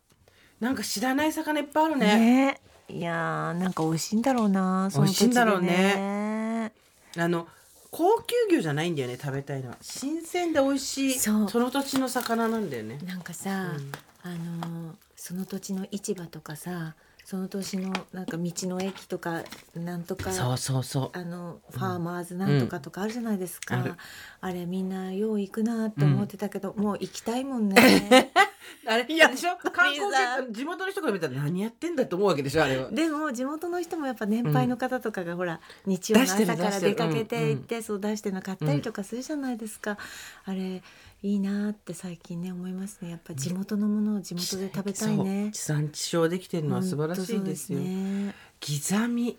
[0.61, 2.17] なんか知らない魚いっぱいあるね。
[2.17, 2.61] ね。
[2.89, 6.73] いやーなんか美味しいんだろうな美味しいんだろうね。
[7.17, 7.47] あの
[7.91, 9.77] 高級魚じゃないんだよね食べたいのは。
[9.81, 11.35] 新鮮で美味しいそう。
[11.41, 12.99] の土地の魚なんだよね。
[13.05, 13.93] なんかさ、うん。
[14.23, 16.95] あのーその土地の市場とかさ
[17.27, 19.43] その年のなんか道の駅とか
[19.75, 21.19] なんとかそうそうそう。
[21.19, 23.83] あのファーマーズなんとかとかあるじゃないですか、うん。
[23.83, 23.95] ある。
[24.41, 28.33] あれみんなよう行くなって思ってたけど、もう行きたいもんね
[28.87, 29.57] あれいやでしょ？
[29.57, 32.91] 観光客地元の人から見たら何やってんだと思うわけでしょあれは。
[32.91, 39.99] でも地元の人もやっぱ年配の方とかがほら、日曜の朝から出かけて行っ出て、そう出してるの買ったりとかするじゃないですか、
[40.45, 40.83] あれ
[41.23, 43.11] いいなって最近ね思いますね。
[43.11, 45.45] やっぱ地元のものを地元で食べたいね。
[45.45, 47.79] そう地産地消できてるのは素晴らしいですよ。
[47.79, 48.35] ね。
[48.61, 49.39] ギザミ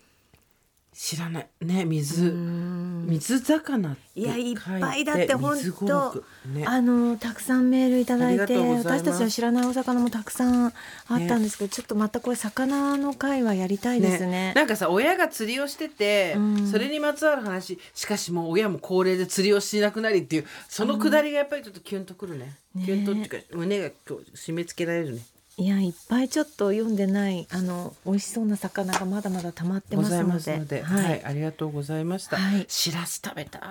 [0.93, 1.47] 知らない。
[1.61, 3.05] ね水、うん。
[3.07, 6.67] 水魚っていやいっ書ぱいだって本当目ね。
[6.67, 10.71] あのたくさんメールいただいて私たちの知らないお魚もたくさんあ
[11.15, 14.51] ったんですけど、ちょっとまたこれ魚の会はやりたいですね。
[14.53, 16.67] なんかさ親が釣りをしてて、うん。
[16.69, 17.79] それにまつわる話。
[17.93, 23.89] しかしもう親も高齢で釣りをしなくなりっていうそのくだりがやっぱりちょっとキュンとくるね、ねキュンとっていうか胸が
[24.35, 25.21] 締め付けられるね
[25.57, 30.81] いやいっぱいちょっと読んでないあの美味しそうな魚がまだまだ溜まってございますので。
[30.81, 32.65] ますので、ははいい、ありがとうございました、はい。
[32.67, 33.61] しらす食べた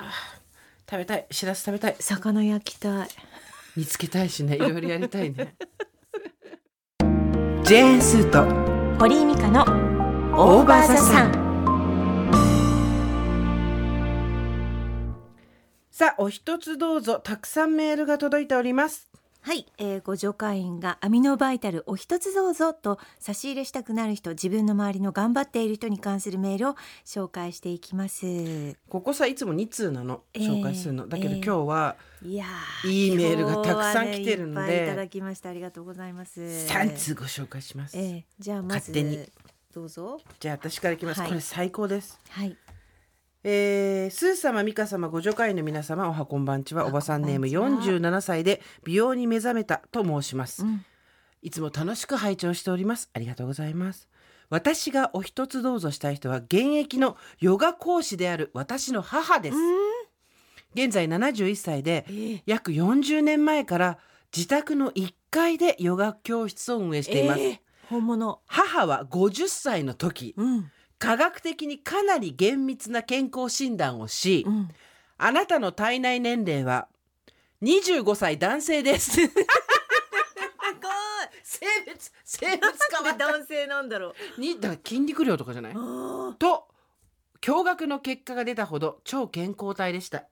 [0.88, 1.26] 食べたい。
[1.30, 1.96] しらす食べたい。
[1.98, 3.08] 魚焼きたい。
[3.76, 4.56] 見つけたいしね。
[4.56, 5.54] いろいろやりたいね。
[7.64, 8.44] ジェーンスーと。
[8.98, 9.62] 堀井美香の
[10.36, 11.50] オーバーザさん。
[15.90, 17.20] さあお一つどうぞ。
[17.20, 19.09] たくさんメールが届いております
[19.42, 26.74] はい、えー、ご助会員がアミノバイタルお一つどうぞと差し入れしたくなる人自分の周りの頑張っている人に関するメールを
[27.06, 28.76] 紹介していきます。
[28.90, 32.44] ここさいつも2通なのええ紹介するの、だけどええ今日はいや
[32.84, 34.60] いいメールがたくさん来てるんで。
[34.60, 36.40] ねいっぱいいただきましてありがとうございます。
[36.42, 38.92] 3通ご紹介します、えー、じゃあまず
[39.72, 40.20] どうぞ。
[40.38, 41.28] じゃあ私からいきます、はい。
[41.30, 42.20] これ最高です。
[42.28, 42.56] はい
[43.42, 47.96] えー、スー様、ミカ様、ご助会の皆様、おはこんばんちは、あおばさんネームこんばんちは。
[47.96, 50.62] 47歳で美容に目覚めたと申します。
[50.62, 50.84] うん。
[51.40, 53.08] いつも楽しく拝聴しております。
[53.14, 54.08] ありがとうございます。
[54.50, 59.56] 私がお一つどうぞしたい人は、現役のヨガ講師である私の母です。
[60.74, 63.98] 現在71歳でえー約40年前から
[64.36, 68.40] 自宅の1階でヨガ教室を運営しています、えー本物。
[68.46, 70.34] 母は50歳の時。
[70.36, 70.70] うん
[71.00, 74.68] 科学的にかなり厳密な健康診断をし、うん。
[75.18, 76.86] あなたの体内年齢は
[77.62, 79.18] 25歳男性です。
[81.42, 82.60] 性別性別
[82.96, 84.40] 変わ男性なんだろう。
[84.40, 85.72] にだ筋肉量とかじゃない？
[85.74, 86.68] あと
[87.40, 90.24] 驚愕の結果が出たほど超健康体でした。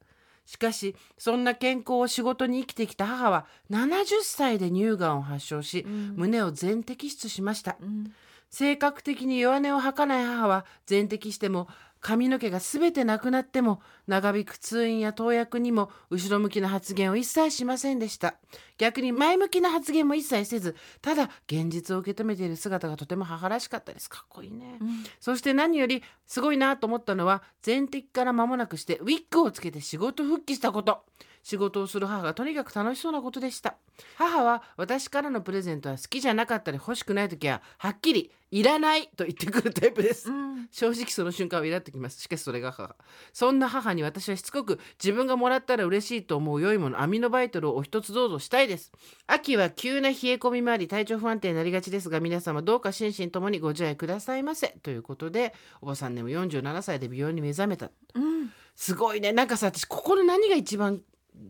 [0.47, 6.14] しかしそんな健康を仕事に生きてきた母は70歳で乳がんを発症し、うん。
[6.16, 7.73] 胸を全摘出しました。
[7.73, 8.14] ーうん
[8.51, 11.68] 性格的に弱音を吐かない母は全摘しても
[12.01, 18.34] 髪の毛が全てなくなっても長引く通院や投薬にも後ろ向きな発言を一切しませんでした。
[18.78, 24.09] 逆に前向きな発言も一切せずただ現実を受け止めている姿がとても母らしかったです。
[24.09, 24.88] かっこいいね、うん。
[25.18, 31.03] そして何よりすごいなと思ったのは全摘から間もなくしてウィッグをつけて仕事復帰したこと
[31.49, 33.76] 仕事をする母がとにかく楽しそうなことでした。
[34.18, 40.30] 母は私からのプレゼントは好きじゃなかったり欲しくない時ははっきりいらないと言ってくるタイプです。
[40.30, 40.68] うん。
[40.70, 42.20] 正直その瞬間はイラってきます。
[42.20, 42.96] しかしそれが母
[43.32, 48.92] そんな母に私はしつこく自分がもらったら嬉しいと思う良いものアミノバイトルをお一つどうぞしたいです。
[49.26, 54.76] 秋は急な冷え込みもあり体調不安定になりがちですが皆様どうか心身ともにご自愛くださいませ。
[54.82, 57.90] ということでおばさんでも47歳で美容に目覚めた。
[58.14, 58.53] うん。
[58.76, 59.32] すごいね。
[59.32, 61.01] なんかさ私ここの何が一番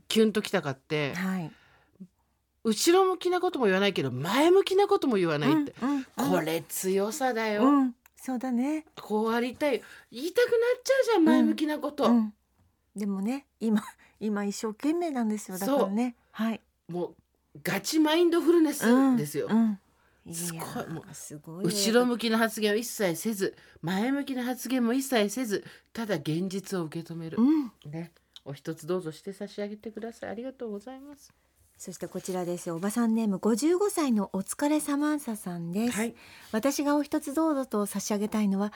[0.08, 1.50] キュンときたかってはい。
[2.64, 8.84] 後ろ向きなことも言わないけど前向きなことも言わないって、うんうんこれ強さだよ、うんそうだね。
[9.00, 9.80] こうありたい。
[10.10, 12.34] 言いたくなっちゃうじゃん前向きなこと、うん。
[12.96, 13.82] でもね今
[14.20, 16.16] 今一生懸命なんですよだからね。
[16.32, 16.60] はい。
[16.88, 17.14] もう
[17.62, 18.84] ガチマインドフルネス
[19.16, 19.48] ですよ、
[20.32, 21.70] すごいもうすごいね。
[21.70, 27.38] 後ろ向きな発言を一切せず前向きな発言も一切せずただ現実を受け止める。
[27.38, 27.72] う、ん。
[27.90, 28.12] ね
[28.48, 30.30] お一つどうぞして差し上げてください。
[30.30, 31.32] ありがとうございます。
[31.76, 32.76] そしてこちらですよ。
[32.76, 36.14] おばさんネーム55歳のお疲れサマンサさんです、はい。
[36.50, 38.72] 私がお一つどうぞと差し上げたいのは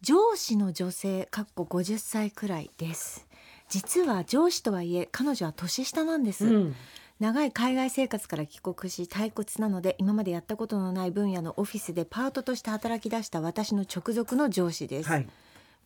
[0.00, 3.26] 上司の女性かっこ50歳くらいです。
[3.68, 6.74] 実は上司とはいえ彼女は年下なんです、うん。
[7.18, 15.28] 長い海外生活から帰国し退屈なので今までやったことのない分野のオフィスでパートとして働き出した私の直属の上司です、はい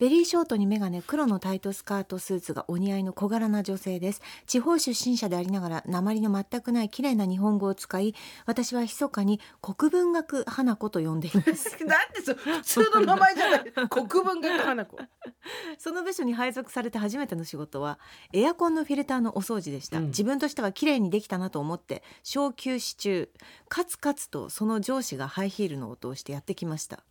[0.00, 4.22] ベリーショートにメガネ黒のタイトスカートスーツがお似合いの小柄な女性です。
[4.46, 8.14] 地方出身者でありながら鉛の全くない綺麗な日本語を使い
[8.46, 11.76] 私は密かに国文学花子と呼んでいます。
[11.86, 13.72] だってそ普通の名前じゃない。
[13.90, 14.96] 国文学花子。
[15.76, 17.98] その部署に配属されて初めての仕事は
[18.32, 20.06] エアコンのフィルターのお掃除でした、うん。
[20.06, 23.30] 自分としては綺麗にできたなと思って小休止中
[23.68, 27.04] カツカツとその上司がハイヒールの音をしてやってきました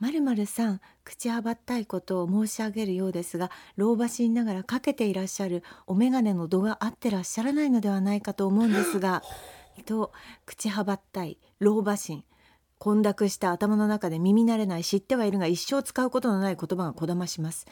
[0.00, 9.22] まるまるさん口はばったいことを申し上げるようですが老婆心ながらかけていらっしゃるお眼鏡の度が合ってらっしゃらないのではないかと思うんですが
[9.86, 10.12] と
[10.46, 12.24] 口はばったい老婆心
[12.78, 17.66] 混濁した頭の中で耳慣れない知ってはいるが一生使うことのない言葉がこだまします。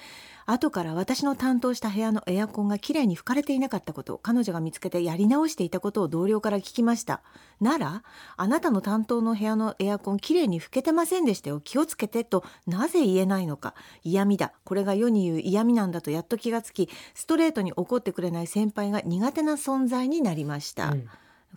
[0.48, 7.22] 後から私の担当した部屋のエアコンがきれいに拭かれていなかったこと彼女が見つけてやり直していたことを同僚から聞きました。
[7.60, 8.02] なら
[8.36, 11.60] あなたの担当の部屋のエアコンきれいに拭けてませんでしたよ。
[11.60, 13.74] 気をつけてとなぜ言えないのか。
[14.04, 14.52] 嫌味だ。
[14.64, 21.08] これが世に言う嫌味なんだとやっと気がつきストレートに怒ってくれない先輩が苦手な存在になりました、うん。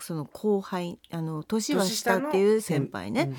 [0.01, 3.33] その後輩あの年は下っていう先輩ね、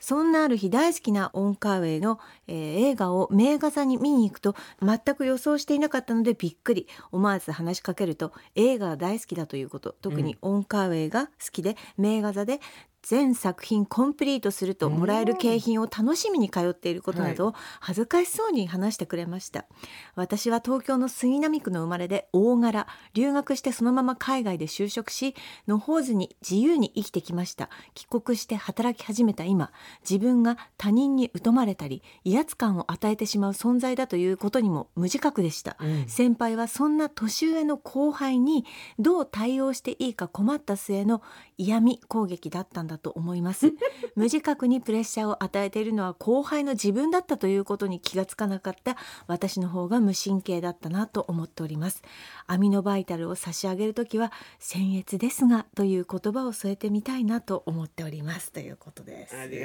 [0.00, 2.18] そんなある日大好きなオンカーウェイの、
[2.48, 6.88] えー映画を名画座に見に行くと全く予想していなかったのでびっくり。
[7.12, 9.94] 思わず話しかけると映画が大好きだということ。
[10.00, 12.60] 特にオンカーウェイが好きで名画座で
[13.02, 19.64] 全作品コンプリートするともらえる景品を楽しみに通っていることなどを恥ずかしそうに話してくれました。
[20.14, 22.86] 私は東京の杉並区の生まれで大柄。
[23.14, 25.34] 留学してそのまま海外で就職し
[25.66, 27.70] 野放図に自由に生きてきました。
[27.94, 29.72] 帰国して働き始めた今。
[30.08, 36.04] 自分が他人に疎まれたり威圧感を与えてしまう存在だということにも無自覚でした、うん。
[36.06, 38.66] 先輩はそんな年上の後輩に
[38.98, 41.22] どう対応していいか困った末の
[41.56, 43.72] 嫌味攻撃だったんだと思います。
[44.16, 52.02] 無自覚にプレッシャーを与えているのは後輩の自分だったということに気がつかなかった私の方が無神経だったなと思っております。
[52.46, 58.52] アミノバイタルを差し上げるときは僭越ですがという言葉を添えてみたいなと思っております。
[58.52, 59.36] ということです。
[59.36, 59.60] あり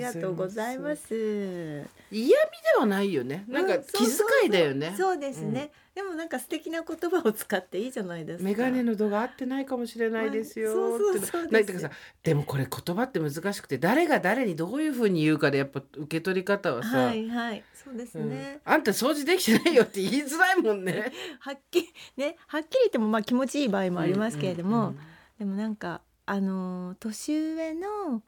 [0.00, 1.88] がとうございます。
[2.10, 3.44] 嫌味ではないよね。
[3.48, 4.16] なんかうん気遣
[4.46, 5.50] いだよね、そうそうそうそう
[5.98, 8.44] でもなんか素敵な言葉を使っていいじゃないですか。
[8.44, 11.90] メガネの度が合ってないかもしれないですよはいそうそうってそうですなんかさ
[12.22, 18.60] でもこれ言葉って難しくて誰が誰にどういうふうに言うかでやっぱ受け取り方はさ、はいはいそうですうんね。
[18.64, 21.10] あんた掃除できてないよって言いづらいもんね。
[21.40, 24.94] はっきりねはっきり言ってもまあ気持ちいい場合もありますけれども、
[25.40, 28.22] でもなんかあのー年上の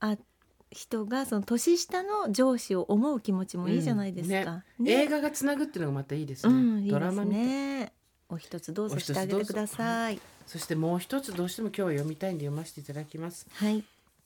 [0.00, 0.16] あ
[0.76, 4.62] 人がその年下の上司を思う気持ちもいいじゃないですか。
[4.78, 6.54] ね映画がつなぐっていうのがまたいいですね。
[6.54, 7.24] うんいいですドラマ。
[7.24, 7.92] ね。
[8.28, 10.20] お一つどうぞしてあげてください。
[10.46, 13.46] そしてもう一つどうしても今日は読みたいんで読ませていただきます。
[13.54, 13.82] はい。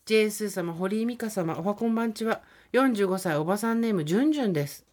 [0.07, 2.41] J スー様、堀井美香様、おはこんばんちは。
[2.73, 4.85] 45歳おばさんネームじゅんじゅんです。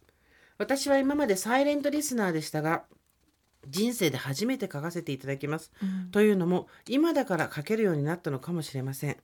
[0.58, 2.84] 私は今までサイレントリスナーでしたが、
[3.66, 5.72] 人生で初めて書かせていただきます。
[6.12, 9.16] というのも、今だから書けるようになったのかもしれません。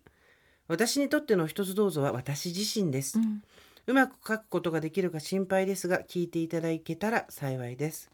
[0.69, 3.19] 私にとっての一つどうぞは私自身です。
[3.87, 8.11] うまく書くことができるか心配ですが、聞いていただけたら幸いです。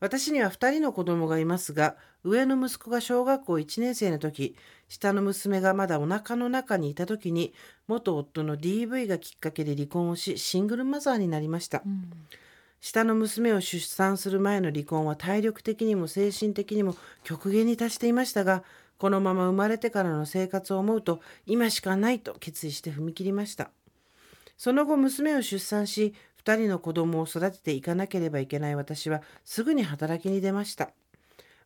[0.00, 4.56] 私には2人の子供がいますが、上の息子が小学校1年生の時、
[4.88, 7.52] 下の娘がまだお腹の中にいた時に、
[7.86, 11.82] 元夫の DV がきっかけで離婚をし、シングルマザーになりました。
[12.80, 18.64] 下の娘を出産する前の離婚は体力的にも精神的にも極限に達していましたが、
[19.00, 23.70] このまま生まれてからの生活を思うと、今しかないと決意して踏み切りました。
[24.58, 30.90] その後娘を出産し、2人の子供を育てていかなければいけない私はすぐに働きに出ました。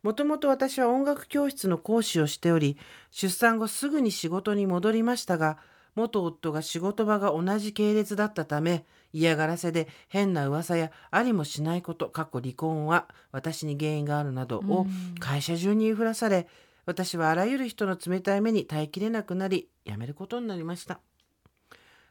[0.04, 2.78] もともと私は音楽教室の講師をしており、
[3.10, 5.58] 出産後すぐに仕事に戻りましたが、
[5.96, 14.86] 元夫が仕事場が同じ系列だったため、嫌がらせで変な噂やありもしないこと、過去離婚は私に原因があるなどを
[15.18, 16.46] 会社中に言いふらされ、
[16.86, 21.00] 私はあらゆる人の冷たい目に耐えきれなくなり、辞めることになりました。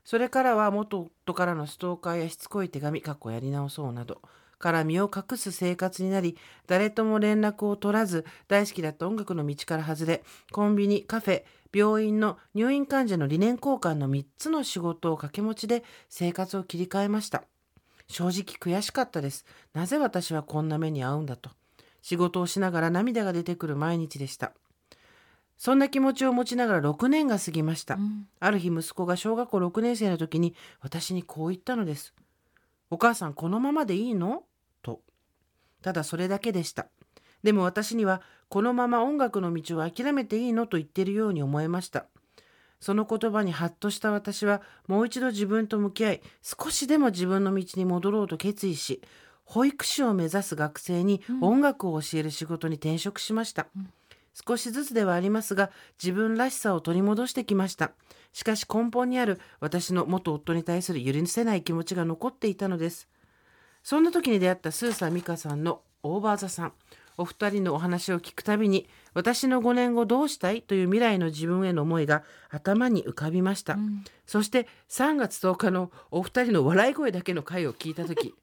[0.03, 4.21] それからは元夫からのストーカーやしつこい手紙、かっこやり直そうなど、
[4.59, 11.43] から身を隠す生活になり、誰とも連絡を取らず、大好きだった音楽の道から外れ、コンビニ、カフェ、
[11.73, 17.43] 病院の入院患者の理念交換の3つの仕事を掛け持ちで生活を切り替えました。
[18.07, 19.45] 正直悔しかったです。
[19.73, 21.49] なぜ私はこんな目に遭うんだと。
[22.01, 24.53] 仕事をしながら涙が出てくる毎日でした。
[25.63, 27.97] そんな気持ちを持ちながら6年が過ぎました。
[28.41, 32.13] ある日息子が小学校6年生の時に私にこう言ったのです。
[32.89, 34.43] お母さんこのままでいいの？
[34.81, 34.99] と。
[35.81, 36.87] ただそれだけでした。
[37.43, 40.67] でも私にはこのまま音楽の道を諦めていいの？
[40.67, 42.07] と言っているように思えました。
[42.81, 49.01] その言葉にハッとした私はもう一度自分と向き合い少しでも自分の道に戻ろうと決意し
[49.45, 53.67] 保育士を目指す学生に音楽を教える仕事に転職しました。
[54.33, 55.69] 少しずつではありますが
[56.01, 57.91] 自分らしさを取り戻してきました。
[58.31, 63.07] しかし根本にある私の元夫に対する許せない気持ちが残っていたのです。
[63.83, 66.73] そんな時に出会ったスーサー美香さんのオーバーザさん。
[67.15, 73.77] お二人のお話を聞くたびに私の5年後どうしたいという未来の自分への思いが頭に浮かびました、
[74.25, 78.33] そして3月10日のお二人の笑い声だけの回を聞いた時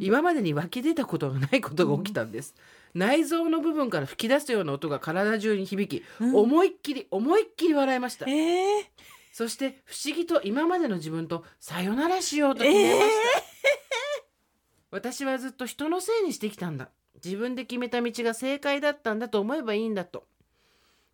[0.00, 2.54] 今までに湧き出たことがないことが起きたんです、
[2.94, 8.26] 内臓の部分から吹き出すような音が体中に響き、思いっきり思いっきり笑いました。
[8.28, 8.90] ええ
[9.32, 13.42] そして不思議と今までの自分とさよならしようと決めました、
[14.90, 16.90] 私はずっと人のせいにしてきたんだ。
[17.22, 20.24] 自分で決めた道が正解だったんだと思えばいいんだと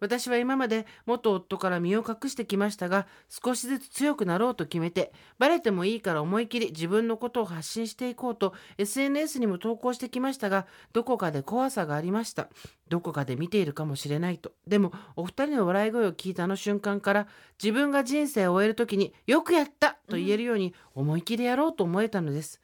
[0.01, 12.49] 私は今まで元夫から身を隠してきましたが少しずつ強くなろうと決めてバレてもいいから思い切り自分のことを発信していこうと SNS にも投稿してきましたがどこかで怖さがありました。
[12.89, 14.53] どこかで見ているかもしれないと。
[14.69, 17.27] でもお二人の笑い声を聞いたあの瞬間から
[17.61, 19.97] 自分が人生を終える時によくやった!
[20.09, 22.61] と言えるように思い切りやろうと思えたのです、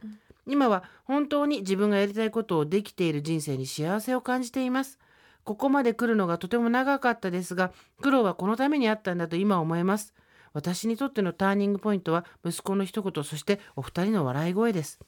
[0.47, 5.01] 今は本当に自分がやりたいことをできている人生に幸せを感じています
[5.45, 10.15] ここまで来るのがとても長かったですが、苦労はこのためにあったんだと今思えます。
[10.53, 15.01] 私にとってのターニングポイントは息子の一言、そしてお二人の笑い声です。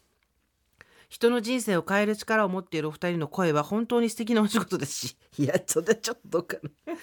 [1.09, 6.95] 人の人生を変える力を持っているお二人の声は本当に素敵なお仕事ですし、いや、それちょっとどうかな。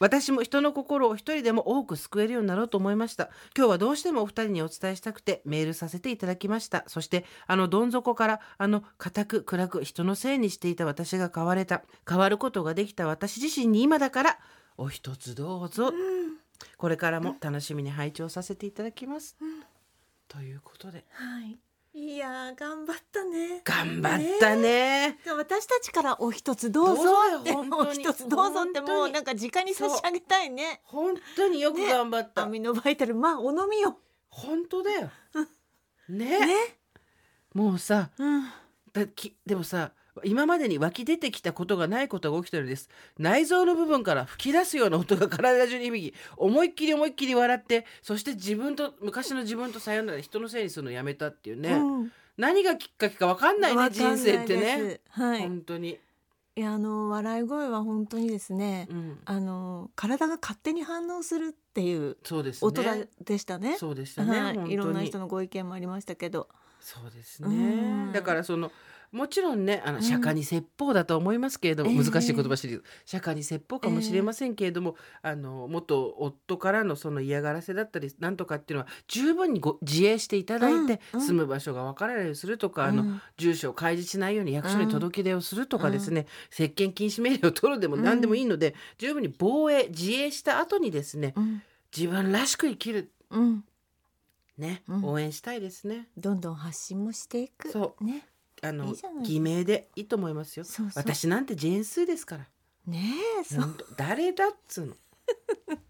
[0.00, 3.28] 私も人の心を一人でも多く救えるようになろうと思いました。
[3.56, 6.84] 今日はどうしてもお二人にお伝えしたくてメールさせていただきました。
[6.86, 11.82] そしてあのどん底からあの固く暗く人のせいにしていた私が変われた。
[12.08, 14.38] 変わることができた私自身に今だから
[14.78, 15.92] お一つどうぞ。
[16.78, 19.36] これからも楽しみに拝聴させていただきます。
[20.28, 21.58] ということではい。
[21.92, 23.62] いやー頑張ったね。
[23.64, 25.18] 頑張ったね。
[25.24, 27.02] で私たちからお一つどうぞ
[27.40, 30.82] って お一つどうぞってもうなんか直に差し上げたいね。
[30.84, 32.44] 本当によく頑張った。
[32.44, 33.98] アミノバイタルまあお飲みよ。
[34.28, 35.10] 本当だよ。
[36.08, 36.78] ねね。
[37.54, 38.44] もうさうん。
[38.92, 39.92] だきでもさ
[40.24, 42.88] 今までに湧き出てきたことがないことが起きてるんです。
[43.18, 52.12] 内臓の部分から吹き出すような音が体中に響き思いっきり思いっきり笑ってそして自分と昔の自分とさよなら人のせいにするのやめたっていうね、うん。
[52.36, 55.20] 何がきっかけか分かんないね人生ってでねす。
[55.20, 55.40] はい。
[55.40, 55.98] 本当に、
[56.56, 62.16] いやあの笑い声は本当にですね、うん、あの体が勝手に反応するっていう
[62.60, 63.76] 音でしたね。
[63.78, 66.48] そうでしたね、はい、いろんな人のご意見もありましたけど。
[66.80, 68.06] そうですうん。
[68.08, 68.72] ねだからその
[69.12, 70.02] もちろんねあのうん。
[70.02, 71.96] 釈迦に説法だと思いますけれども、ええ。
[71.96, 81.26] 難しい言葉シリーズ釈迦に説法かもしれませんけれども、あの元夫からのその嫌がらせだったりなんとかっていうのは十分にご自衛していただいて、うんうん。
[81.26, 83.22] 住む場所が分からないようにするとか、あのうん。
[83.36, 91.62] 住所を開示しないように役所に届け出をするとかですね、接見禁止命令を取るでも何でもいいので、十分に防衛自衛した後にですねうん。
[91.96, 93.12] 自分らしく生きる。
[93.30, 93.64] うん、
[94.58, 95.04] ね、うん。
[95.04, 96.08] 応援したいですね。
[96.16, 97.70] どんどん発信もしていく。
[97.70, 98.26] そね。
[98.62, 100.64] あのいい偽名でいいと思いますよ。
[100.64, 102.46] そうそう私なんてジェーンスーですから。
[102.86, 104.94] ねえ、そう誰だっつうの。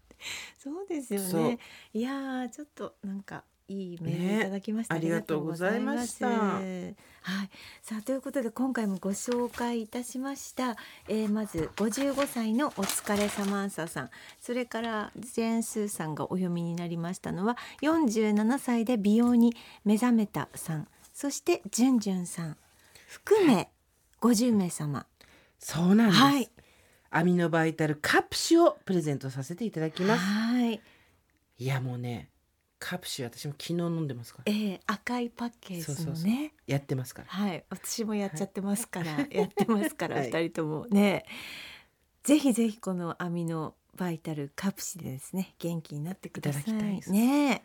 [0.57, 1.59] そうですよそうね。
[1.93, 6.95] いやーちょっとなんかいいメールねいただきました、ありがとうございましたはい。
[7.81, 10.75] さあということで今回もご紹介いたしました。
[11.07, 14.09] えー、まず55歳のお疲れ様朝さん、
[14.39, 19.55] それからジェーンスーさんがお読みになりましたのは47歳で美容に
[19.85, 20.87] 目覚めたさん、
[21.21, 22.57] そしてじゅんじゅんさん
[23.07, 23.69] 含め
[24.21, 25.05] 50名様。
[25.59, 26.19] そうなんです。
[26.19, 26.49] はい
[27.11, 30.19] アミノバイタルカプシをプレゼントさせていただきます。
[30.19, 30.81] はい。
[31.59, 32.29] いやもうね、
[32.79, 34.51] カプシ私も昨日飲んでますから。
[34.51, 35.85] えー、赤いパッケージのね。
[35.85, 37.27] そうそうそうやってますから。
[37.27, 41.25] はい、私もやっちゃってますから、やってますから、 はい二人ともね。
[42.23, 46.61] ぜひぜひこのアミノバイタルカプシでですね、元気になってください。
[46.63, 47.63] いただきたいですね。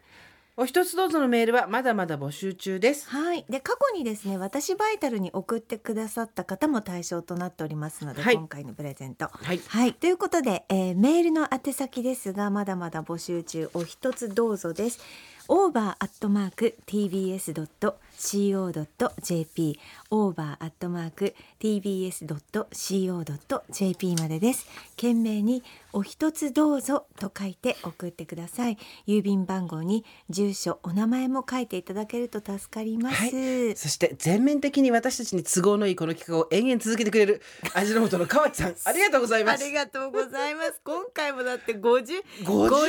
[0.59, 3.11] お一つどうぞのメールはまだまだ募集中です。
[3.11, 9.29] はい、で過去にですね、私バイタルに送ってくださった方も対象となっておりますので、はい今回のプレゼント。
[9.31, 9.61] はい。
[9.67, 15.01] はい、ということで、えーメールの宛先ですがまだまだ募集中お一つどうぞです。
[15.49, 19.79] over アットマーク tbs ドット co ドット jp
[20.11, 24.67] over アットマーク tbs ドット co ドット jp までです。
[24.97, 25.63] 懸命に
[25.93, 28.79] お一つどうぞと書いて送ってください。
[29.07, 33.17] 郵便番号に住所お名前も書いていただけると助かります。
[33.17, 37.43] はいそして全面的に私たちに都合のいいこの企画を延々続けてくれる
[37.75, 39.73] 味の素の河内さんありがとうございますあり。
[39.73, 40.81] がとうございます。
[40.85, 42.81] 今回もだって50 50 50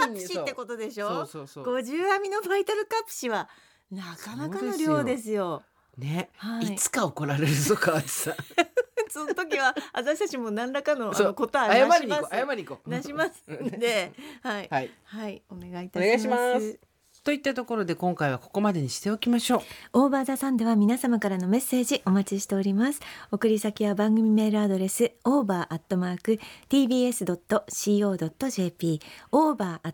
[0.00, 1.08] カプシってことでしょ？
[1.26, 1.76] そうそうそう。
[1.76, 3.48] 50アミノバイタルカプシは
[3.90, 5.62] なかなかの量ですよ。
[5.98, 8.34] ね、はいい、つか怒られるぞ河内さん。
[9.10, 12.90] その時は私たちも何らかのあの答え謝出しますりに行こう謝りに行こう。
[12.90, 14.12] 出しますんで、
[14.42, 14.90] はい、はい。
[15.04, 16.60] はい、お願いいたお願いしま。
[16.60, 16.89] す。
[17.22, 19.60] といったところで今回はここまでにしておきましょう。
[20.04, 23.00] オーバーザさんでは皆様からのメッセージお待ちしております。
[23.30, 26.38] 送り先は番組メールアドレス over アットマーク
[26.70, 29.92] tbs ドット co ドット jp over ア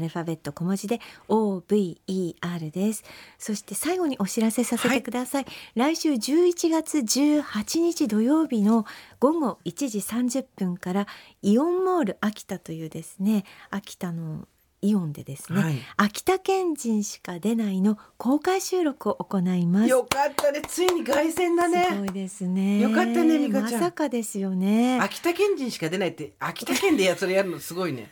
[0.00, 3.04] ルファベット小文字で over です。
[3.38, 5.46] そして最後にお知らせさせてください。
[5.76, 8.84] 来週11月18日土曜日の
[9.20, 11.06] 午後1時30分から
[11.42, 14.46] イオンモール秋田というですね秋田の
[14.82, 19.88] イオンでですね、はい秋田県人しか出ないの公開収録を行います。
[19.88, 20.60] よかったね。
[20.68, 22.06] ついに凱旋だすごね。
[22.10, 22.80] いですね。
[22.80, 25.00] よかったね美香ちゃんまさかですよね。
[25.00, 28.10] 秋田県人しか出ないって秋田県でやそれやるのすごいね。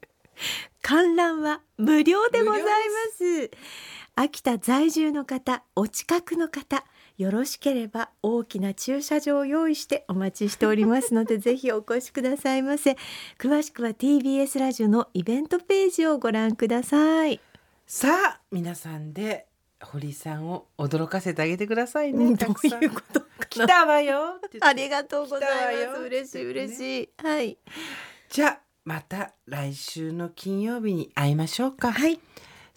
[0.80, 2.68] 観覧は無料でございま
[3.18, 3.50] す。
[4.14, 6.84] 秋田在住の方、お近くの方、
[7.20, 12.96] よろしければ大きな駐車場を用意してお待ちしておりますので ぜひお越しくださいませ。
[13.38, 17.38] 詳しくは TBS ラジオのイベントページをご覧ください。
[17.86, 19.46] さあ皆さんで
[19.82, 22.24] 堀さんを驚かせてあげてくださいね。
[22.24, 23.22] うんどういうこと。
[23.50, 26.00] 来たわよ ありがとうございます。
[26.00, 27.08] 嬉しい嬉しい。
[27.22, 27.58] はい。
[28.30, 31.92] じゃあまた来週の金曜日に会いましょうか。
[31.92, 32.18] はい。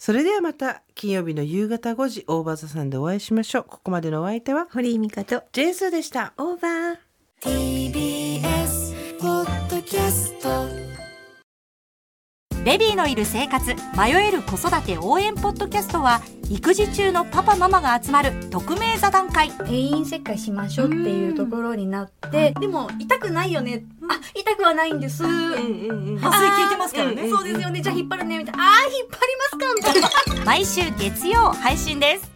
[0.04, 3.64] それではまた金曜日の夕方5時オーバーザさんでお会いしましょう。
[3.64, 6.34] ここまでのお相手は堀井美香とジェイスーでした。
[6.36, 6.98] オーバー。
[7.40, 10.84] TBS ポッドキャスト
[12.64, 25.24] ベビーのいる生活迷える子育て応援ポッドキャストは育児中のパパママが集まる匿名座談会定員切開しましょうっていうところになってでも痛くないよねあ痛くはないんです。
[25.24, 27.28] 麻酔効いてますからね。
[27.28, 27.80] そうですよね。
[27.80, 28.38] じゃあ引っ張るね。
[28.38, 28.62] みたいな。
[28.64, 30.44] あー引っ張りますかみたいな。
[30.44, 32.33] 毎週月曜配信です